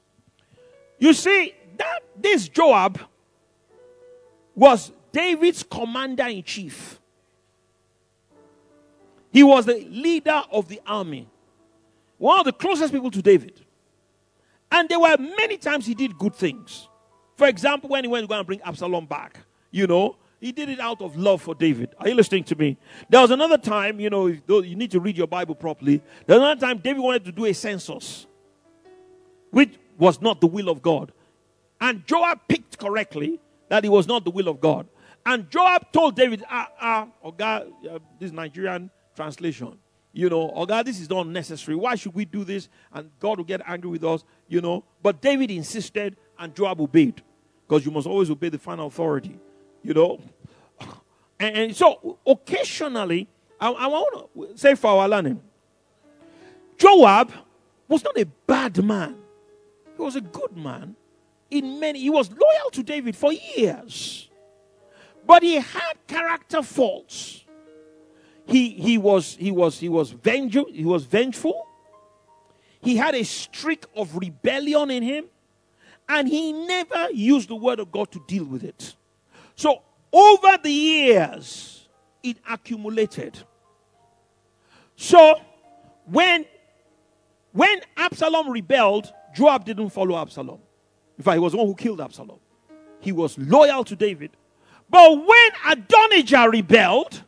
You 1.00 1.12
see, 1.12 1.52
that 1.76 2.00
this 2.16 2.48
Joab 2.48 3.00
was 4.54 4.92
David's 5.12 5.62
commander 5.62 6.26
in 6.26 6.42
chief. 6.42 7.00
He 9.30 9.42
was 9.42 9.66
the 9.66 9.86
leader 9.90 10.42
of 10.50 10.68
the 10.68 10.80
army, 10.86 11.28
one 12.18 12.38
of 12.38 12.46
the 12.46 12.52
closest 12.52 12.92
people 12.92 13.10
to 13.10 13.20
David. 13.20 13.60
And 14.70 14.88
there 14.88 14.98
were 14.98 15.16
many 15.18 15.58
times 15.58 15.86
he 15.86 15.94
did 15.94 16.18
good 16.18 16.34
things. 16.34 16.88
For 17.36 17.46
example, 17.46 17.90
when 17.90 18.04
he 18.04 18.08
went 18.08 18.24
to 18.24 18.28
go 18.28 18.34
and 18.34 18.46
bring 18.46 18.62
Absalom 18.62 19.06
back, 19.06 19.40
you 19.70 19.86
know, 19.86 20.16
he 20.40 20.52
did 20.52 20.68
it 20.68 20.80
out 20.80 21.02
of 21.02 21.16
love 21.16 21.42
for 21.42 21.54
David. 21.54 21.94
Are 21.98 22.08
you 22.08 22.14
listening 22.14 22.44
to 22.44 22.56
me? 22.56 22.78
There 23.08 23.20
was 23.20 23.30
another 23.30 23.58
time, 23.58 24.00
you 24.00 24.10
know, 24.10 24.26
you 24.26 24.76
need 24.76 24.90
to 24.92 25.00
read 25.00 25.16
your 25.16 25.26
Bible 25.26 25.54
properly. 25.54 26.02
There 26.26 26.38
was 26.38 26.42
another 26.42 26.60
time 26.60 26.78
David 26.78 27.00
wanted 27.00 27.24
to 27.26 27.32
do 27.32 27.44
a 27.44 27.52
census, 27.52 28.26
which 29.50 29.74
was 29.98 30.20
not 30.20 30.40
the 30.40 30.46
will 30.46 30.68
of 30.68 30.82
God. 30.82 31.12
And 31.80 32.06
Joab 32.06 32.40
picked 32.48 32.78
correctly 32.78 33.40
that 33.68 33.84
it 33.84 33.88
was 33.88 34.06
not 34.06 34.24
the 34.24 34.30
will 34.30 34.48
of 34.48 34.60
God. 34.60 34.86
And 35.24 35.50
Joab 35.50 35.92
told 35.92 36.14
David, 36.14 36.44
ah, 36.48 36.68
ah, 36.80 37.08
oh 37.22 37.32
God, 37.32 37.72
uh, 37.90 37.98
this 38.18 38.30
Nigerian 38.30 38.90
translation, 39.14 39.76
you 40.12 40.30
know, 40.30 40.52
oh 40.54 40.64
God, 40.64 40.86
this 40.86 41.00
is 41.00 41.10
not 41.10 41.26
necessary. 41.26 41.76
Why 41.76 41.96
should 41.96 42.14
we 42.14 42.24
do 42.24 42.44
this? 42.44 42.68
And 42.92 43.10
God 43.18 43.38
will 43.38 43.44
get 43.44 43.60
angry 43.66 43.90
with 43.90 44.04
us, 44.04 44.24
you 44.48 44.60
know. 44.60 44.84
But 45.02 45.20
David 45.20 45.50
insisted, 45.50 46.16
and 46.38 46.54
Joab 46.54 46.80
obeyed. 46.80 47.22
Because 47.66 47.84
you 47.84 47.90
must 47.90 48.06
always 48.06 48.30
obey 48.30 48.48
the 48.48 48.58
final 48.58 48.86
authority, 48.86 49.38
you 49.82 49.94
know. 49.94 50.20
And, 51.38 51.54
and 51.54 51.76
so 51.76 52.18
occasionally, 52.26 53.28
I, 53.60 53.70
I 53.70 53.86
want 53.88 54.34
to 54.34 54.56
say 54.58 54.74
for 54.74 54.86
our 54.86 55.06
learning, 55.06 55.38
Joab 56.78 57.30
was 57.88 58.02
not 58.02 58.18
a 58.18 58.24
bad 58.24 58.82
man. 58.82 59.16
He 59.96 60.02
was 60.02 60.16
a 60.16 60.22
good 60.22 60.56
man 60.56 60.96
in 61.50 61.80
many, 61.80 62.00
he 62.00 62.10
was 62.10 62.30
loyal 62.30 62.70
to 62.72 62.82
David 62.82 63.16
for 63.16 63.32
years. 63.32 64.28
But 65.26 65.42
he 65.42 65.56
had 65.56 65.94
character 66.06 66.62
faults. 66.62 67.44
He, 68.46 68.70
he 68.70 68.96
was 68.96 69.34
he 69.34 69.50
was 69.50 69.80
he 69.80 69.88
was 69.88 70.10
vengeful, 70.12 70.66
he 70.72 70.84
was 70.84 71.04
vengeful. 71.04 71.66
He 72.80 72.96
had 72.96 73.16
a 73.16 73.24
streak 73.24 73.84
of 73.96 74.16
rebellion 74.16 74.90
in 74.90 75.02
him, 75.02 75.24
and 76.08 76.28
he 76.28 76.52
never 76.52 77.10
used 77.10 77.48
the 77.48 77.56
word 77.56 77.80
of 77.80 77.90
God 77.90 78.12
to 78.12 78.22
deal 78.28 78.44
with 78.44 78.62
it. 78.62 78.94
So 79.56 79.82
over 80.12 80.58
the 80.62 80.70
years, 80.70 81.88
it 82.22 82.36
accumulated. 82.48 83.36
So 84.94 85.40
when 86.04 86.44
when 87.52 87.80
Absalom 87.96 88.50
rebelled, 88.50 89.12
Joab 89.34 89.64
didn't 89.64 89.90
follow 89.90 90.16
Absalom. 90.16 90.60
In 91.18 91.24
fact, 91.24 91.34
he 91.34 91.40
was 91.40 91.52
the 91.52 91.58
one 91.58 91.66
who 91.66 91.74
killed 91.74 92.00
Absalom. 92.00 92.38
He 93.00 93.12
was 93.12 93.38
loyal 93.38 93.84
to 93.84 93.96
David. 93.96 94.30
But 94.88 95.16
when 95.16 95.50
Adonijah 95.66 96.48
rebelled, 96.50 97.22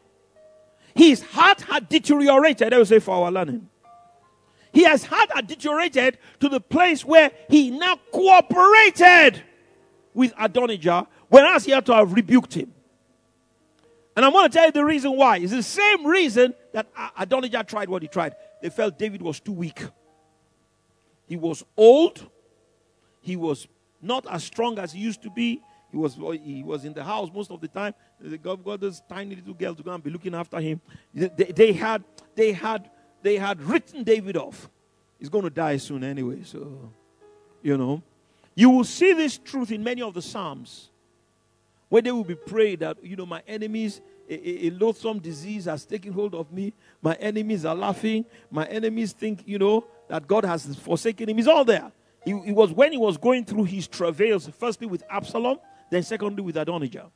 his 0.95 1.23
heart 1.23 1.61
had 1.63 1.89
deteriorated. 1.89 2.73
I 2.73 2.79
will 2.79 2.87
say 2.87 2.99
for 2.99 3.15
our 3.15 3.31
learning. 3.31 3.69
He 4.73 4.85
has 4.85 5.05
heart 5.05 5.31
had 5.35 5.47
deteriorated 5.47 6.19
to 6.41 6.49
the 6.49 6.61
place 6.61 7.05
where 7.05 7.31
he 7.49 7.71
now 7.71 7.99
cooperated 8.13 9.43
with 10.13 10.33
Adonijah, 10.39 11.07
whereas 11.29 11.65
he 11.65 11.73
had 11.73 11.87
to 11.87 11.95
have 11.95 12.13
rebuked 12.13 12.55
him. 12.55 12.73
And 14.15 14.25
I'm 14.25 14.33
going 14.33 14.51
to 14.51 14.53
tell 14.53 14.67
you 14.67 14.73
the 14.73 14.85
reason 14.85 15.17
why. 15.17 15.39
It's 15.39 15.53
the 15.53 15.63
same 15.63 16.05
reason 16.05 16.53
that 16.73 16.89
Adonijah 17.17 17.65
tried 17.65 17.89
what 17.89 18.03
he 18.03 18.09
tried. 18.09 18.35
They 18.61 18.69
felt 18.69 18.99
David 18.99 19.23
was 19.23 19.39
too 19.39 19.53
weak. 19.53 19.81
He 21.27 21.37
was 21.37 21.65
old. 21.77 22.29
He 23.21 23.37
was 23.37 23.69
not 24.01 24.27
as 24.31 24.45
strong 24.45 24.79
as 24.79 24.93
he 24.93 25.01
used 25.01 25.23
to 25.23 25.31
be. 25.31 25.61
He 25.91 25.97
was, 25.97 26.15
he 26.45 26.63
was 26.63 26.85
in 26.85 26.93
the 26.93 27.03
house 27.03 27.31
most 27.33 27.51
of 27.51 27.61
the 27.61 27.69
time. 27.69 27.95
They 28.21 28.37
got, 28.37 28.63
got 28.63 28.81
this 28.81 29.03
tiny 29.09 29.37
little 29.37 29.55
girl 29.55 29.75
to 29.75 29.83
go 29.83 29.93
and 29.93 30.03
be 30.03 30.11
looking 30.11 30.35
after 30.35 30.61
him. 30.61 30.81
They, 31.15 31.29
they, 31.29 31.73
had, 31.73 32.05
they, 32.35 32.53
had, 32.53 32.91
they 33.23 33.37
had 33.37 33.63
written 33.63 34.05
David 34.05 34.37
off. 34.37 34.69
He's 35.19 35.29
going 35.29 35.45
to 35.45 35.51
die 35.51 35.79
soon 35.79 36.05
anyway. 36.05 36.43
So, 36.45 36.93
you 37.63 37.77
know. 37.77 38.03
You 38.55 38.71
will 38.71 38.85
see 38.85 39.13
this 39.13 39.39
truth 39.39 39.71
in 39.71 39.83
many 39.85 40.03
of 40.03 40.15
the 40.15 40.23
Psalms 40.23 40.91
where 41.89 42.03
they 42.03 42.13
will 42.13 42.25
be 42.25 42.35
prayed 42.35 42.81
that, 42.81 43.03
you 43.03 43.17
know, 43.17 43.25
my 43.25 43.43
enemies, 43.47 44.01
a, 44.29 44.67
a, 44.67 44.71
loathsome 44.71 45.21
disease 45.21 45.65
has 45.65 45.87
taken 45.87 46.13
hold 46.13 46.35
of 46.35 46.53
me. 46.53 46.73
My 47.01 47.15
enemies 47.15 47.65
are 47.65 47.75
laughing. 47.75 48.25
My 48.51 48.67
enemies 48.67 49.13
think, 49.13 49.43
you 49.47 49.59
know, 49.59 49.85
that 50.09 50.27
God 50.27 50.45
has 50.45 50.67
forsaken 50.77 51.29
him. 51.29 51.37
He's 51.37 51.49
all 51.49 51.65
there. 51.65 51.91
It, 52.31 52.53
was 52.53 52.73
when 52.73 52.93
he 52.93 52.99
was 52.99 53.17
going 53.17 53.45
through 53.45 53.65
his 53.65 53.87
travails, 53.87 54.49
firstly 54.59 54.87
with 54.87 55.03
Absalom, 55.11 55.59
then 55.91 56.03
secondly 56.03 56.43
with 56.43 56.57
Adonijah. 56.57 57.07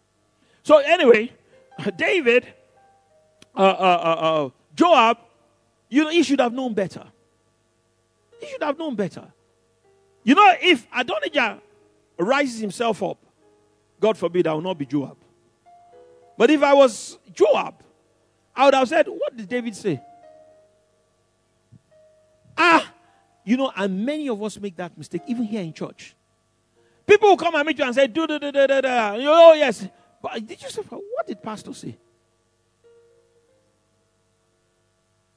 So 0.63 0.79
anyway, 0.79 1.33
David, 1.97 2.47
uh, 3.57 3.61
uh, 3.61 3.65
uh, 3.65 4.45
uh, 4.45 4.51
Joab, 4.75 5.19
You 5.89 6.05
know, 6.05 6.11
he 6.11 6.23
should 6.23 6.41
have 6.41 6.53
known 6.53 6.73
better. 6.73 7.05
He 8.41 8.47
should 8.47 8.63
have 8.63 8.79
known 8.79 8.95
better. 8.95 9.31
You 10.25 10.35
know, 10.35 10.55
if 10.61 10.87
Adonijah 10.95 11.61
rises 12.19 12.61
himself 12.61 13.03
up, 13.03 13.19
God 14.01 14.17
forbid, 14.17 14.47
I 14.47 14.55
will 14.55 14.63
not 14.63 14.79
be 14.79 14.87
Joab. 14.87 15.17
But 16.39 16.51
if 16.51 16.63
I 16.63 16.75
was 16.75 17.19
Joab, 17.35 17.75
I 18.55 18.65
would 18.65 18.75
have 18.75 18.89
said, 18.89 19.07
What 19.07 19.37
did 19.37 19.49
David 19.49 19.77
say? 19.77 20.01
Ah, 22.57 22.92
you 23.45 23.57
know, 23.57 23.73
and 23.77 24.05
many 24.05 24.29
of 24.29 24.43
us 24.43 24.59
make 24.59 24.77
that 24.77 24.97
mistake, 24.97 25.23
even 25.27 25.45
here 25.45 25.63
in 25.63 25.73
church. 25.73 26.15
People 27.07 27.31
will 27.31 27.37
come 27.37 27.55
and 27.55 27.67
meet 27.67 27.79
you 27.79 27.85
and 27.85 27.95
say, 27.95 28.07
do, 28.07 28.27
do, 28.27 28.39
do, 28.39 28.53
do, 28.53 28.67
do, 28.67 28.83
do. 28.83 28.89
Oh, 28.89 29.55
yes. 29.55 29.87
But 30.23 30.47
did 30.47 30.63
you 30.63 30.71
say, 30.71 30.83
what 30.83 31.27
did 31.27 31.43
pastor 31.43 31.75
say? 31.75 31.97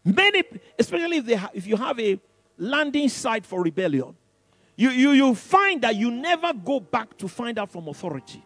Many, 0.03 0.43
especially 0.77 1.17
if, 1.17 1.25
they 1.25 1.35
ha- 1.35 1.49
if 1.53 1.65
you 1.65 1.75
have 1.77 1.99
a 1.99 2.19
landing 2.59 3.09
site 3.09 3.45
for 3.45 3.63
rebellion, 3.63 4.15
you, 4.75 4.89
you, 4.91 5.11
you 5.11 5.33
find 5.33 5.81
that 5.81 5.95
you 5.95 6.11
never 6.11 6.53
go 6.53 6.79
back 6.79 7.17
to 7.17 7.27
find 7.27 7.57
out 7.57 7.71
from 7.71 7.87
authority. 7.87 8.43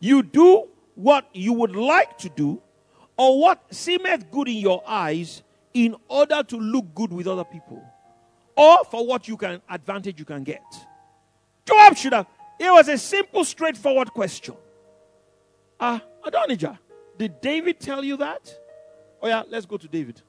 You 0.00 0.22
do 0.22 0.68
what 0.94 1.28
you 1.34 1.52
would 1.52 1.76
like 1.76 2.16
to 2.18 2.30
do 2.30 2.62
or 3.18 3.38
what 3.38 3.62
seemeth 3.74 4.30
good 4.30 4.48
in 4.48 4.56
your 4.56 4.82
eyes 4.86 5.42
in 5.74 5.96
order 6.08 6.42
to 6.44 6.56
look 6.56 6.94
good 6.94 7.12
with 7.12 7.26
other 7.26 7.44
people 7.44 7.84
or 8.56 8.84
for 8.84 9.06
what 9.06 9.28
you 9.28 9.36
can 9.36 9.60
advantage 9.68 10.18
you 10.18 10.24
can 10.24 10.44
get. 10.44 10.62
Joab 11.66 11.96
should 11.96 12.12
have. 12.12 12.26
It 12.58 12.70
was 12.70 12.88
a 12.88 12.98
simple, 12.98 13.44
straightforward 13.44 14.12
question. 14.12 14.54
Ah, 15.80 15.96
uh, 15.96 16.28
Adonijah, 16.28 16.78
did 17.18 17.40
David 17.40 17.80
tell 17.80 18.04
you 18.04 18.16
that? 18.18 18.54
Oh 19.20 19.26
yeah, 19.26 19.42
let's 19.48 19.66
go 19.66 19.76
to 19.76 19.88
David. 19.88 20.20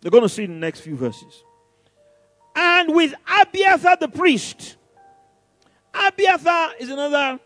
They're 0.00 0.10
going 0.10 0.22
to 0.22 0.28
see 0.28 0.44
in 0.44 0.50
the 0.52 0.58
next 0.58 0.80
few 0.80 0.96
verses. 0.96 1.42
And 2.54 2.94
with 2.94 3.14
Abiathar 3.26 3.96
the 3.96 4.08
priest. 4.08 4.76
Abiathar 5.94 6.72
is 6.78 6.90
another 6.90 7.40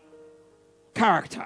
character 0.93 1.45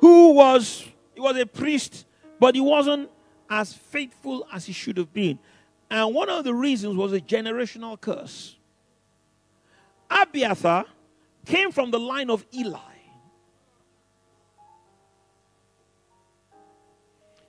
who 0.00 0.32
was 0.34 0.84
he 1.14 1.20
was 1.20 1.36
a 1.38 1.46
priest, 1.46 2.04
but 2.38 2.54
he 2.54 2.60
wasn't 2.60 3.08
as 3.48 3.72
faithful 3.72 4.46
as 4.52 4.66
he 4.66 4.72
should 4.72 4.96
have 4.96 5.12
been. 5.12 5.38
And 5.90 6.14
one 6.14 6.28
of 6.28 6.44
the 6.44 6.54
reasons 6.54 6.96
was 6.96 7.12
a 7.12 7.20
generational 7.20 8.00
curse. 8.00 8.56
Abiathar 10.10 10.86
came 11.44 11.70
from 11.70 11.90
the 11.90 11.98
line 11.98 12.30
of 12.30 12.44
Eli. 12.54 12.78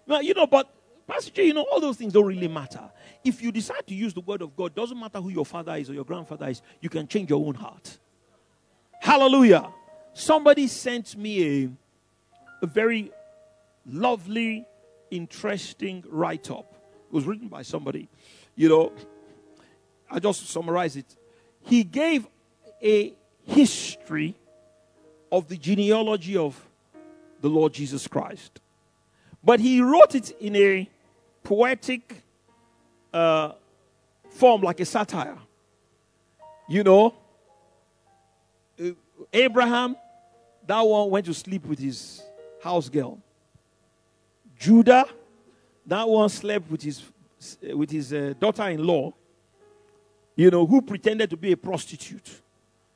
Now, 0.07 0.19
you 0.19 0.33
know, 0.33 0.45
but 0.45 0.69
Pastor 1.07 1.43
you 1.43 1.53
know, 1.53 1.65
all 1.71 1.79
those 1.79 1.97
things 1.97 2.13
don't 2.13 2.25
really 2.25 2.47
matter. 2.47 2.89
If 3.23 3.41
you 3.41 3.51
decide 3.51 3.85
to 3.87 3.95
use 3.95 4.13
the 4.13 4.21
word 4.21 4.41
of 4.41 4.55
God, 4.55 4.73
doesn't 4.73 4.99
matter 4.99 5.19
who 5.19 5.29
your 5.29 5.45
father 5.45 5.75
is 5.75 5.89
or 5.89 5.93
your 5.93 6.03
grandfather 6.03 6.47
is, 6.47 6.61
you 6.81 6.89
can 6.89 7.07
change 7.07 7.29
your 7.29 7.45
own 7.45 7.55
heart. 7.55 7.97
Hallelujah. 8.99 9.71
Somebody 10.13 10.67
sent 10.67 11.15
me 11.15 11.63
a, 11.65 11.69
a 12.63 12.67
very 12.67 13.11
lovely, 13.85 14.65
interesting 15.15 16.03
write 16.09 16.49
up. 16.51 16.73
It 17.07 17.13
was 17.13 17.25
written 17.25 17.47
by 17.47 17.61
somebody. 17.61 18.09
You 18.55 18.69
know, 18.69 18.91
I 20.09 20.19
just 20.19 20.47
summarize 20.47 20.95
it. 20.95 21.15
He 21.63 21.83
gave 21.83 22.27
a 22.81 23.13
history 23.45 24.35
of 25.31 25.47
the 25.47 25.57
genealogy 25.57 26.37
of 26.37 26.59
the 27.41 27.49
Lord 27.49 27.73
Jesus 27.73 28.07
Christ. 28.07 28.59
But 29.43 29.59
he 29.59 29.81
wrote 29.81 30.15
it 30.15 30.31
in 30.39 30.55
a 30.55 30.89
poetic 31.43 32.23
uh, 33.13 33.53
form, 34.31 34.61
like 34.61 34.79
a 34.79 34.85
satire. 34.85 35.37
You 36.67 36.83
know, 36.83 37.13
uh, 38.79 38.89
Abraham, 39.31 39.95
that 40.65 40.81
one 40.81 41.09
went 41.11 41.27
to 41.27 41.33
sleep 41.33 41.65
with 41.65 41.79
his 41.79 42.23
house 42.63 42.89
girl. 42.89 43.19
Judah, 44.57 45.05
that 45.85 46.07
one 46.07 46.29
slept 46.29 46.69
with 46.69 46.81
his 46.81 47.03
with 47.73 47.91
his 47.91 48.13
uh, 48.13 48.33
daughter-in-law. 48.39 49.13
You 50.35 50.51
know, 50.51 50.65
who 50.65 50.81
pretended 50.81 51.29
to 51.29 51.37
be 51.37 51.51
a 51.51 51.57
prostitute. 51.57 52.41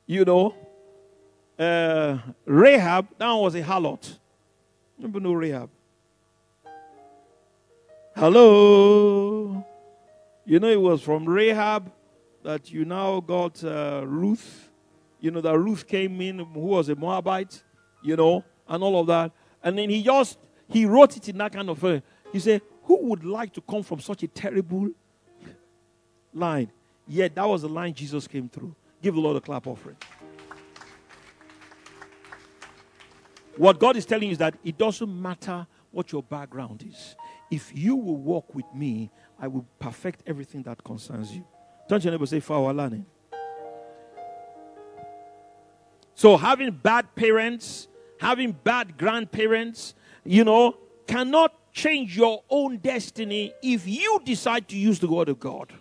You 0.06 0.24
know, 0.24 0.54
uh, 1.58 2.18
Rahab, 2.44 3.08
that 3.16 3.28
one 3.28 3.42
was 3.42 3.54
a 3.54 3.62
harlot. 3.62 4.18
Remember, 4.98 5.20
no 5.20 5.32
Rahab. 5.32 5.70
Hello. 8.16 9.64
You 10.44 10.58
know, 10.58 10.68
it 10.68 10.80
was 10.80 11.00
from 11.00 11.26
Rahab 11.26 11.92
that 12.42 12.70
you 12.70 12.84
now 12.84 13.20
got 13.20 13.62
uh, 13.62 14.02
Ruth. 14.04 14.68
You 15.20 15.30
know, 15.30 15.40
that 15.40 15.56
Ruth 15.56 15.86
came 15.86 16.20
in, 16.20 16.38
who 16.38 16.60
was 16.60 16.88
a 16.88 16.96
Moabite, 16.96 17.62
you 18.02 18.16
know, 18.16 18.44
and 18.68 18.82
all 18.82 19.00
of 19.00 19.06
that. 19.06 19.30
And 19.62 19.78
then 19.78 19.90
he 19.90 20.02
just, 20.02 20.38
he 20.70 20.86
wrote 20.86 21.16
it 21.16 21.28
in 21.28 21.38
that 21.38 21.52
kind 21.52 21.68
of 21.68 21.82
way. 21.82 22.02
He 22.32 22.38
said, 22.38 22.62
Who 22.84 22.98
would 23.08 23.24
like 23.24 23.52
to 23.54 23.60
come 23.60 23.82
from 23.82 24.00
such 24.00 24.22
a 24.22 24.28
terrible 24.28 24.90
line? 26.32 26.70
Yet 27.06 27.34
that 27.34 27.48
was 27.48 27.62
the 27.62 27.68
line 27.68 27.92
Jesus 27.92 28.26
came 28.28 28.48
through. 28.48 28.74
Give 29.02 29.14
the 29.14 29.20
Lord 29.20 29.36
a 29.36 29.40
clap 29.40 29.66
offering. 29.66 29.96
What 33.56 33.78
God 33.78 33.96
is 33.96 34.06
telling 34.06 34.28
you 34.28 34.32
is 34.32 34.38
that 34.38 34.54
it 34.64 34.78
doesn't 34.78 35.20
matter 35.20 35.66
what 35.90 36.12
your 36.12 36.22
background 36.22 36.84
is. 36.88 37.16
If 37.50 37.72
you 37.74 37.96
will 37.96 38.16
walk 38.16 38.54
with 38.54 38.66
me, 38.74 39.10
I 39.38 39.48
will 39.48 39.66
perfect 39.78 40.22
everything 40.26 40.62
that 40.62 40.84
concerns 40.84 41.34
you. 41.34 41.44
Don't 41.88 42.04
you 42.04 42.10
neighbor 42.10 42.26
say, 42.26 42.40
for 42.40 42.56
our 42.56 42.72
learning. 42.72 43.04
So, 46.14 46.36
having 46.36 46.70
bad 46.70 47.14
parents, 47.16 47.88
having 48.20 48.52
bad 48.52 48.96
grandparents, 48.96 49.94
you 50.24 50.44
know, 50.44 50.76
cannot 51.06 51.54
change 51.72 52.16
your 52.16 52.42
own 52.50 52.78
destiny 52.78 53.52
if 53.62 53.86
you 53.86 54.20
decide 54.24 54.68
to 54.68 54.76
use 54.76 54.98
the 54.98 55.08
word 55.08 55.28
of 55.28 55.38
God. 55.38 55.72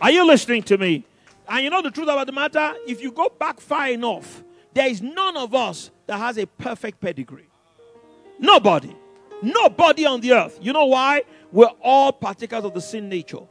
Are 0.00 0.10
you 0.10 0.26
listening 0.26 0.62
to 0.64 0.78
me? 0.78 1.04
And 1.48 1.64
you 1.64 1.70
know 1.70 1.82
the 1.82 1.90
truth 1.90 2.08
about 2.08 2.26
the 2.26 2.32
matter? 2.32 2.74
If 2.86 3.02
you 3.02 3.10
go 3.10 3.28
back 3.38 3.60
far 3.60 3.88
enough, 3.88 4.44
there 4.74 4.88
is 4.88 5.00
none 5.00 5.36
of 5.36 5.54
us 5.54 5.90
that 6.06 6.18
has 6.18 6.38
a 6.38 6.46
perfect 6.46 7.00
pedigree. 7.00 7.48
Nobody. 8.38 8.94
Nobody 9.42 10.04
on 10.04 10.20
the 10.20 10.32
earth. 10.32 10.58
You 10.60 10.72
know 10.72 10.86
why? 10.86 11.22
We're 11.50 11.70
all 11.82 12.12
partakers 12.12 12.64
of 12.64 12.74
the 12.74 12.80
sin 12.80 13.08
nature. 13.08 13.46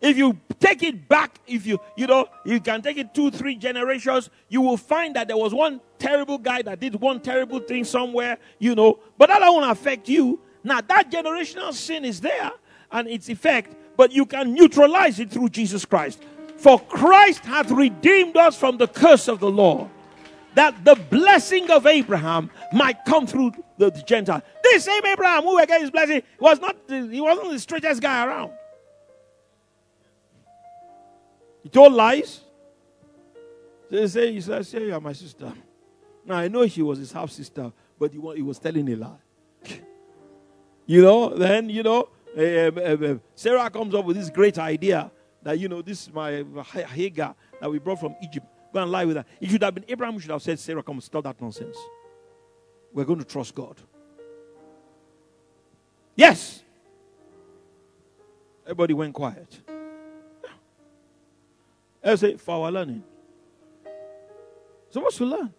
If 0.00 0.16
you 0.16 0.38
take 0.58 0.82
it 0.82 1.08
back, 1.08 1.38
if 1.46 1.66
you, 1.66 1.78
you 1.96 2.06
know, 2.06 2.26
you 2.44 2.60
can 2.60 2.80
take 2.80 2.96
it 2.96 3.14
two, 3.14 3.30
three 3.30 3.56
generations, 3.56 4.30
you 4.48 4.62
will 4.62 4.76
find 4.76 5.14
that 5.16 5.28
there 5.28 5.36
was 5.36 5.52
one 5.52 5.80
terrible 5.98 6.38
guy 6.38 6.62
that 6.62 6.80
did 6.80 6.94
one 6.94 7.20
terrible 7.20 7.60
thing 7.60 7.84
somewhere, 7.84 8.38
you 8.58 8.74
know, 8.74 8.98
but 9.18 9.28
that 9.28 9.40
won't 9.40 9.70
affect 9.70 10.08
you. 10.08 10.40
Now, 10.64 10.80
that 10.80 11.10
generational 11.10 11.72
sin 11.72 12.04
is 12.04 12.20
there 12.20 12.50
and 12.90 13.08
its 13.08 13.28
effect, 13.28 13.74
but 13.96 14.12
you 14.12 14.24
can 14.24 14.54
neutralize 14.54 15.20
it 15.20 15.30
through 15.30 15.50
Jesus 15.50 15.84
Christ. 15.84 16.22
For 16.56 16.78
Christ 16.78 17.44
hath 17.44 17.70
redeemed 17.70 18.36
us 18.36 18.56
from 18.56 18.78
the 18.78 18.88
curse 18.88 19.28
of 19.28 19.40
the 19.40 19.50
law, 19.50 19.88
that 20.54 20.84
the 20.84 20.94
blessing 20.94 21.70
of 21.70 21.86
Abraham 21.86 22.50
might 22.72 23.04
come 23.04 23.26
through 23.26 23.52
the, 23.78 23.90
Gentile. 24.06 24.42
This 24.62 24.84
same 24.84 25.04
Abraham 25.06 25.44
who 25.44 25.58
again 25.58 25.80
his 25.80 25.90
blessing 25.90 26.22
was 26.38 26.60
not 26.60 26.76
he 26.88 27.20
wasn't 27.20 27.50
the 27.50 27.58
straightest 27.58 28.02
guy 28.02 28.26
around. 28.26 28.52
He 31.62 31.68
told 31.68 31.92
lies. 31.92 32.40
They 33.90 34.06
say, 34.06 34.32
he 34.32 34.40
said, 34.40 34.64
say 34.66 34.86
you 34.86 34.94
are 34.94 35.00
my 35.00 35.12
sister. 35.12 35.52
Now 36.24 36.36
I 36.36 36.48
know 36.48 36.66
she 36.66 36.82
was 36.82 36.98
his 36.98 37.12
half 37.12 37.30
sister, 37.30 37.72
but 37.98 38.12
he 38.12 38.18
was, 38.18 38.58
telling 38.58 38.88
a 38.92 38.96
lie. 38.96 39.18
you 40.86 41.02
know, 41.02 41.34
then 41.34 41.68
you 41.68 41.82
know, 41.82 42.08
uh, 42.36 42.40
uh, 42.40 43.18
Sarah 43.34 43.68
comes 43.70 43.94
up 43.94 44.04
with 44.04 44.16
this 44.16 44.30
great 44.30 44.58
idea 44.58 45.10
that 45.42 45.58
you 45.58 45.68
know 45.68 45.82
this 45.82 46.06
is 46.06 46.12
my 46.12 46.44
Hagar 46.64 47.34
that 47.60 47.70
we 47.70 47.78
brought 47.78 47.98
from 47.98 48.14
Egypt. 48.22 48.46
Go 48.72 48.80
and 48.80 48.90
lie 48.90 49.04
with 49.04 49.16
her. 49.16 49.24
It 49.40 49.50
should 49.50 49.62
have 49.62 49.74
been 49.74 49.84
Abraham 49.88 50.18
should 50.20 50.30
have 50.30 50.42
said, 50.42 50.58
Sarah, 50.58 50.82
come 50.82 51.00
stop 51.00 51.24
that 51.24 51.40
nonsense. 51.40 51.76
We're 52.92 53.04
going 53.04 53.18
to 53.18 53.24
trust 53.24 53.54
God. 53.54 53.76
Yes. 56.14 56.62
Everybody 58.64 58.94
went 58.94 59.14
quiet. 59.14 59.60
I 62.02 62.14
say, 62.14 62.36
for 62.36 62.64
our 62.64 62.72
learning. 62.72 63.02
Supposed 64.90 65.18
to 65.18 65.26
learn. 65.26 65.52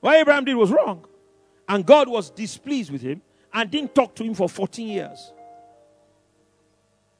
What 0.00 0.16
Abraham 0.16 0.44
did 0.44 0.54
was 0.54 0.70
wrong. 0.70 1.06
And 1.68 1.84
God 1.84 2.08
was 2.08 2.30
displeased 2.30 2.90
with 2.90 3.02
him 3.02 3.22
and 3.52 3.70
didn't 3.70 3.94
talk 3.94 4.14
to 4.16 4.24
him 4.24 4.34
for 4.34 4.48
14 4.48 4.86
years. 4.88 5.32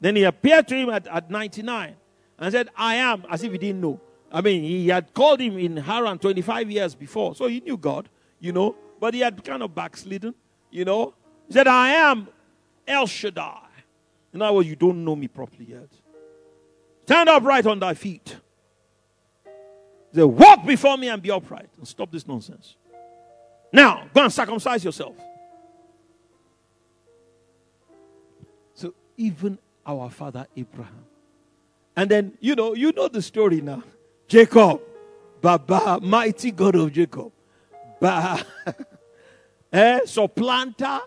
Then 0.00 0.16
he 0.16 0.24
appeared 0.24 0.68
to 0.68 0.76
him 0.76 0.90
at, 0.90 1.06
at 1.06 1.30
99 1.30 1.96
and 2.38 2.52
said, 2.52 2.68
I 2.76 2.96
am, 2.96 3.24
as 3.30 3.42
if 3.42 3.52
he 3.52 3.58
didn't 3.58 3.80
know. 3.80 4.00
I 4.30 4.40
mean, 4.40 4.62
he 4.62 4.88
had 4.88 5.14
called 5.14 5.40
him 5.40 5.58
in 5.58 5.76
Haran 5.76 6.18
25 6.18 6.70
years 6.70 6.94
before, 6.94 7.34
so 7.34 7.46
he 7.46 7.60
knew 7.60 7.76
God, 7.76 8.08
you 8.40 8.52
know, 8.52 8.76
but 9.00 9.14
he 9.14 9.20
had 9.20 9.42
kind 9.42 9.62
of 9.62 9.74
backslidden, 9.74 10.34
you 10.70 10.84
know, 10.84 11.14
He 11.46 11.54
said, 11.54 11.68
I 11.68 11.90
am 11.90 12.28
El 12.86 13.06
Shaddai. 13.06 13.68
In 14.34 14.42
other 14.42 14.54
words, 14.54 14.68
you 14.68 14.76
don't 14.76 15.04
know 15.04 15.16
me 15.16 15.28
properly 15.28 15.66
yet. 15.70 15.88
Stand 17.06 17.28
upright 17.28 17.64
on 17.66 17.78
thy 17.78 17.94
feet. 17.94 18.36
Said, 20.12 20.24
Walk 20.24 20.66
before 20.66 20.98
me 20.98 21.08
and 21.08 21.22
be 21.22 21.30
upright 21.30 21.68
and 21.78 21.86
stop 21.86 22.10
this 22.10 22.26
nonsense. 22.26 22.74
Now, 23.72 24.08
go 24.12 24.24
and 24.24 24.32
circumcise 24.32 24.84
yourself. 24.84 25.14
So, 28.74 28.92
even 29.16 29.56
our 29.86 30.10
father 30.10 30.48
Abraham. 30.56 31.04
And 31.94 32.10
then, 32.10 32.32
you 32.40 32.56
know, 32.56 32.74
you 32.74 32.90
know 32.90 33.06
the 33.06 33.22
story 33.22 33.60
now. 33.60 33.84
Jacob, 34.26 34.80
Baba, 35.40 36.00
mighty 36.02 36.50
God 36.50 36.74
of 36.74 36.92
Jacob. 36.92 37.30
Ba, 38.00 38.44
eh, 39.72 40.00
supplanter. 40.06 41.00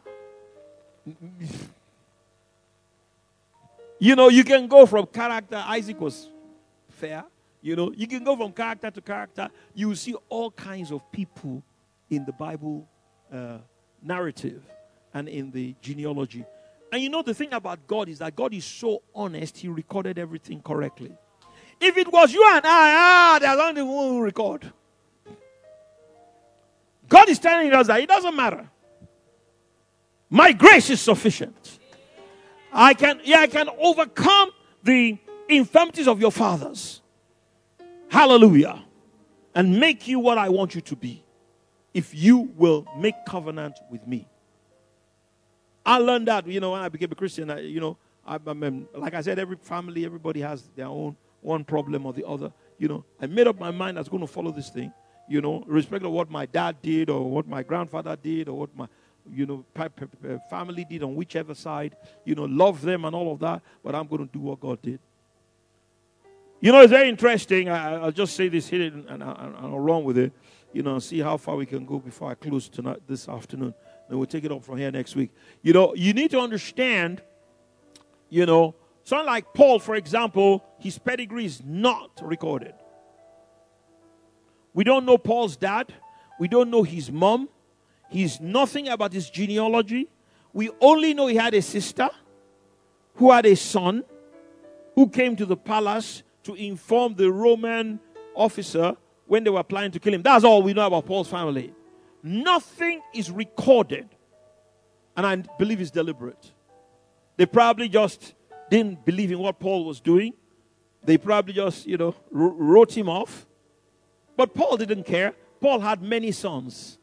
You 3.99 4.15
know, 4.15 4.29
you 4.29 4.43
can 4.43 4.67
go 4.67 4.85
from 4.85 5.05
character. 5.07 5.61
Isaac 5.67 5.99
was 5.99 6.29
fair. 6.89 7.25
You 7.61 7.75
know, 7.75 7.91
you 7.91 8.07
can 8.07 8.23
go 8.23 8.35
from 8.37 8.53
character 8.53 8.89
to 8.89 9.01
character. 9.01 9.49
You 9.73 9.93
see 9.95 10.15
all 10.29 10.51
kinds 10.51 10.91
of 10.91 11.11
people 11.11 11.61
in 12.09 12.25
the 12.25 12.31
Bible 12.31 12.87
uh, 13.31 13.57
narrative 14.01 14.63
and 15.13 15.27
in 15.27 15.51
the 15.51 15.75
genealogy. 15.81 16.45
And 16.91 17.03
you 17.03 17.09
know, 17.09 17.21
the 17.21 17.33
thing 17.33 17.53
about 17.53 17.85
God 17.85 18.07
is 18.09 18.19
that 18.19 18.35
God 18.35 18.53
is 18.53 18.65
so 18.65 19.01
honest, 19.13 19.57
He 19.57 19.67
recorded 19.67 20.17
everything 20.17 20.61
correctly. 20.61 21.11
If 21.81 21.97
it 21.97 22.11
was 22.11 22.33
you 22.33 22.45
and 22.49 22.65
I, 22.65 22.95
ah, 22.95 23.39
there's 23.39 23.59
only 23.59 23.81
one 23.81 24.09
who 24.09 24.21
record. 24.21 24.71
God 27.07 27.29
is 27.29 27.39
telling 27.39 27.71
us 27.73 27.87
that 27.87 27.99
it 27.99 28.07
doesn't 28.07 28.35
matter. 28.35 28.69
My 30.29 30.51
grace 30.51 30.89
is 30.89 31.01
sufficient. 31.01 31.78
I 32.71 32.93
can, 32.93 33.21
yeah, 33.23 33.39
I 33.39 33.47
can 33.47 33.69
overcome 33.79 34.51
the 34.83 35.17
infirmities 35.47 36.07
of 36.07 36.21
your 36.21 36.31
fathers. 36.31 37.01
Hallelujah. 38.09 38.83
And 39.55 39.79
make 39.79 40.07
you 40.07 40.19
what 40.19 40.37
I 40.37 40.49
want 40.49 40.75
you 40.75 40.81
to 40.81 40.95
be 40.95 41.23
if 41.93 42.13
you 42.13 42.51
will 42.55 42.87
make 42.97 43.15
covenant 43.27 43.79
with 43.89 44.05
me. 44.07 44.27
I 45.85 45.97
learned 45.97 46.27
that, 46.27 46.45
you 46.47 46.59
know, 46.59 46.71
when 46.71 46.81
I 46.81 46.89
became 46.89 47.11
a 47.11 47.15
Christian, 47.15 47.49
I, 47.49 47.61
you 47.61 47.79
know, 47.79 47.97
I, 48.25 48.37
I 48.45 48.53
mean, 48.53 48.87
like 48.93 49.13
I 49.15 49.21
said, 49.21 49.39
every 49.39 49.57
family, 49.57 50.05
everybody 50.05 50.41
has 50.41 50.63
their 50.75 50.85
own 50.85 51.15
one 51.41 51.63
problem 51.63 52.05
or 52.05 52.13
the 52.13 52.27
other. 52.27 52.51
You 52.77 52.87
know, 52.87 53.05
I 53.19 53.25
made 53.25 53.47
up 53.47 53.59
my 53.59 53.71
mind 53.71 53.97
I 53.97 54.01
was 54.01 54.09
going 54.09 54.21
to 54.21 54.27
follow 54.27 54.51
this 54.51 54.69
thing, 54.69 54.93
you 55.27 55.41
know, 55.41 55.63
respect 55.67 56.05
of 56.05 56.11
what 56.11 56.29
my 56.29 56.45
dad 56.45 56.77
did 56.81 57.09
or 57.09 57.29
what 57.29 57.47
my 57.47 57.63
grandfather 57.63 58.15
did 58.15 58.49
or 58.49 58.57
what 58.59 58.75
my, 58.75 58.87
you 59.33 59.45
know, 59.45 59.65
family 60.49 60.85
did 60.89 61.03
on 61.03 61.15
whichever 61.15 61.53
side, 61.53 61.95
you 62.25 62.35
know, 62.35 62.45
love 62.45 62.81
them 62.81 63.05
and 63.05 63.15
all 63.15 63.31
of 63.31 63.39
that, 63.39 63.61
but 63.83 63.95
I'm 63.95 64.07
going 64.07 64.27
to 64.27 64.33
do 64.33 64.39
what 64.39 64.59
God 64.59 64.81
did. 64.81 64.99
You 66.61 66.71
know, 66.71 66.81
it's 66.81 66.91
very 66.91 67.07
interesting. 67.07 67.69
I, 67.69 67.99
will 67.99 68.11
just 68.11 68.35
say 68.35 68.49
this 68.49 68.67
here 68.67 68.87
and, 68.87 69.05
and, 69.07 69.23
and 69.23 69.55
I'll 69.57 69.79
run 69.79 70.03
with 70.03 70.17
it, 70.17 70.33
you 70.73 70.83
know, 70.83 70.93
and 70.93 71.03
see 71.03 71.19
how 71.19 71.37
far 71.37 71.55
we 71.55 71.65
can 71.65 71.85
go 71.85 71.99
before 71.99 72.31
I 72.31 72.33
close 72.33 72.67
tonight, 72.67 73.01
this 73.07 73.29
afternoon. 73.29 73.73
Then 74.09 74.17
we'll 74.17 74.27
take 74.27 74.43
it 74.43 74.51
up 74.51 74.63
from 74.63 74.77
here 74.77 74.91
next 74.91 75.15
week. 75.15 75.31
You 75.61 75.71
know, 75.71 75.95
you 75.95 76.13
need 76.13 76.31
to 76.31 76.39
understand, 76.39 77.21
you 78.29 78.45
know, 78.45 78.75
someone 79.03 79.27
like 79.27 79.53
Paul, 79.53 79.79
for 79.79 79.95
example, 79.95 80.65
his 80.79 80.97
pedigree 80.97 81.45
is 81.45 81.61
not 81.63 82.19
recorded. 82.21 82.73
We 84.73 84.83
don't 84.83 85.05
know 85.05 85.17
Paul's 85.17 85.55
dad. 85.55 85.93
We 86.39 86.47
don't 86.47 86.69
know 86.69 86.83
his 86.83 87.11
mom. 87.11 87.49
He's 88.09 88.39
nothing 88.39 88.89
about 88.89 89.13
his 89.13 89.29
genealogy. 89.29 90.07
We 90.53 90.69
only 90.81 91.13
know 91.13 91.27
he 91.27 91.35
had 91.35 91.53
a 91.53 91.61
sister 91.61 92.09
who 93.15 93.31
had 93.31 93.45
a 93.45 93.55
son 93.55 94.03
who 94.95 95.07
came 95.07 95.35
to 95.35 95.45
the 95.45 95.57
palace 95.57 96.23
to 96.43 96.55
inform 96.55 97.15
the 97.15 97.31
Roman 97.31 97.99
officer 98.35 98.95
when 99.27 99.43
they 99.43 99.49
were 99.49 99.63
planning 99.63 99.91
to 99.91 99.99
kill 99.99 100.13
him. 100.13 100.21
That's 100.21 100.43
all 100.43 100.63
we 100.63 100.73
know 100.73 100.87
about 100.87 101.05
Paul's 101.05 101.29
family. 101.29 101.73
Nothing 102.23 103.01
is 103.13 103.29
recorded. 103.31 104.09
And 105.15 105.25
I 105.25 105.35
believe 105.57 105.81
it's 105.81 105.91
deliberate. 105.91 106.51
They 107.37 107.45
probably 107.45 107.89
just 107.89 108.33
didn't 108.69 109.05
believe 109.05 109.31
in 109.31 109.39
what 109.39 109.59
Paul 109.59 109.85
was 109.85 109.99
doing. 109.99 110.33
They 111.03 111.17
probably 111.17 111.53
just, 111.53 111.87
you 111.87 111.97
know, 111.97 112.15
wrote 112.31 112.95
him 112.95 113.09
off. 113.09 113.47
But 114.35 114.53
Paul 114.53 114.77
didn't 114.77 115.05
care. 115.05 115.33
Paul 115.59 115.79
had 115.79 116.01
many 116.01 116.31
sons. 116.31 116.98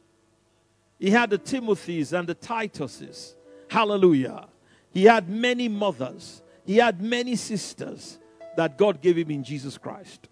He 0.99 1.11
had 1.11 1.31
the 1.31 1.39
Timothys 1.39 2.19
and 2.19 2.29
the 2.29 2.35
Tituses. 2.35 3.35
Hallelujah. 3.69 4.49
He 4.91 5.05
had 5.05 5.29
many 5.29 5.69
mothers. 5.69 6.43
He 6.65 6.77
had 6.79 7.03
many 7.03 7.37
sisters 7.37 8.19
that 8.57 8.79
God 8.79 9.03
gave 9.03 9.19
him 9.19 9.31
in 9.31 9.45
Jesus 9.45 9.77
Christ. 9.77 10.29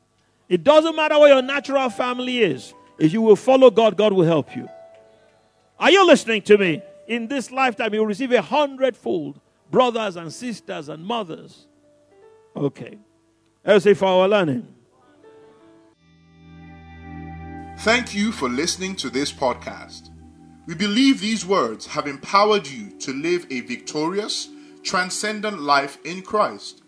It 0.48 0.64
doesn't 0.64 0.96
matter 0.96 1.18
what 1.18 1.28
your 1.28 1.42
natural 1.42 1.88
family 1.90 2.38
is. 2.38 2.74
If 2.98 3.12
you 3.12 3.22
will 3.22 3.36
follow 3.36 3.70
God, 3.70 3.96
God 3.96 4.12
will 4.12 4.24
help 4.24 4.54
you. 4.56 4.68
Are 5.78 5.90
you 5.90 6.06
listening 6.06 6.42
to 6.42 6.56
me? 6.56 6.82
In 7.06 7.28
this 7.28 7.50
lifetime, 7.50 7.92
you 7.92 8.00
will 8.00 8.06
receive 8.06 8.32
a 8.32 8.40
hundredfold 8.40 9.40
brothers 9.70 10.16
and 10.16 10.32
sisters 10.32 10.88
and 10.88 11.04
mothers. 11.04 11.66
Okay. 12.56 12.98
Let's 13.64 13.98
for 13.98 14.06
our 14.06 14.28
learning. 14.28 14.68
Thank 17.78 18.14
you 18.14 18.30
for 18.32 18.48
listening 18.48 18.96
to 18.96 19.10
this 19.10 19.32
podcast. 19.32 20.13
We 20.66 20.74
believe 20.74 21.20
these 21.20 21.44
words 21.44 21.86
have 21.88 22.06
empowered 22.06 22.66
you 22.66 22.90
to 23.00 23.12
live 23.12 23.46
a 23.50 23.60
victorious, 23.60 24.48
transcendent 24.82 25.60
life 25.60 25.98
in 26.04 26.22
Christ. 26.22 26.82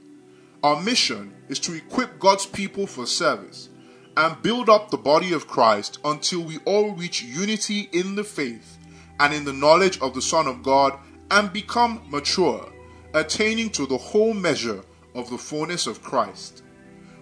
Our 0.63 0.83
mission 0.83 1.35
is 1.49 1.61
to 1.61 1.75
equip 1.75 2.19
God's 2.19 2.47
people 2.47 2.87
for 2.87 3.07
service 3.07 3.69
and 4.17 4.41
build 4.43 4.71
up 4.71 4.91
the 4.91 4.97
body 4.97 5.35
of 5.35 5.47
Christ 5.47 5.99
until 6.05 6.41
we 6.41 6.57
all 6.65 6.93
reach 6.93 7.23
unity 7.23 7.91
in 7.93 8.15
the 8.15 8.25
faith 8.25 8.79
and 9.21 9.35
in 9.35 9.45
the 9.45 9.53
knowledge 9.53 10.01
of 10.01 10.15
the 10.15 10.23
Son 10.23 10.47
of 10.47 10.63
God 10.63 10.99
and 11.31 11.53
become 11.53 12.03
mature, 12.09 12.73
attaining 13.13 13.69
to 13.71 13.87
the 13.87 13.99
whole 13.99 14.33
measure 14.33 14.83
of 15.15 15.29
the 15.29 15.39
fullness 15.39 15.87
of 15.87 16.03
Christ. 16.03 16.63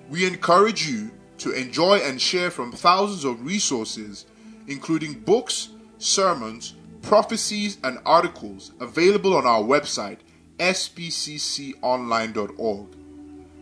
We 0.08 0.24
encourage 0.24 0.88
you 0.88 1.10
to 1.38 1.50
enjoy 1.50 1.98
and 1.98 2.20
share 2.20 2.50
from 2.50 2.70
thousands 2.70 3.24
of 3.24 3.44
resources, 3.44 4.26
including 4.68 5.14
books, 5.14 5.70
sermons, 6.04 6.74
prophecies, 7.02 7.78
and 7.82 7.98
articles 8.04 8.70
available 8.80 9.34
on 9.34 9.46
our 9.46 9.62
website, 9.62 10.18
spcconline.org. 10.58 12.86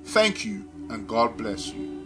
Thank 0.05 0.45
you, 0.45 0.69
and 0.91 1.09
God 1.09 1.37
bless 1.37 1.69
you. 1.69 2.02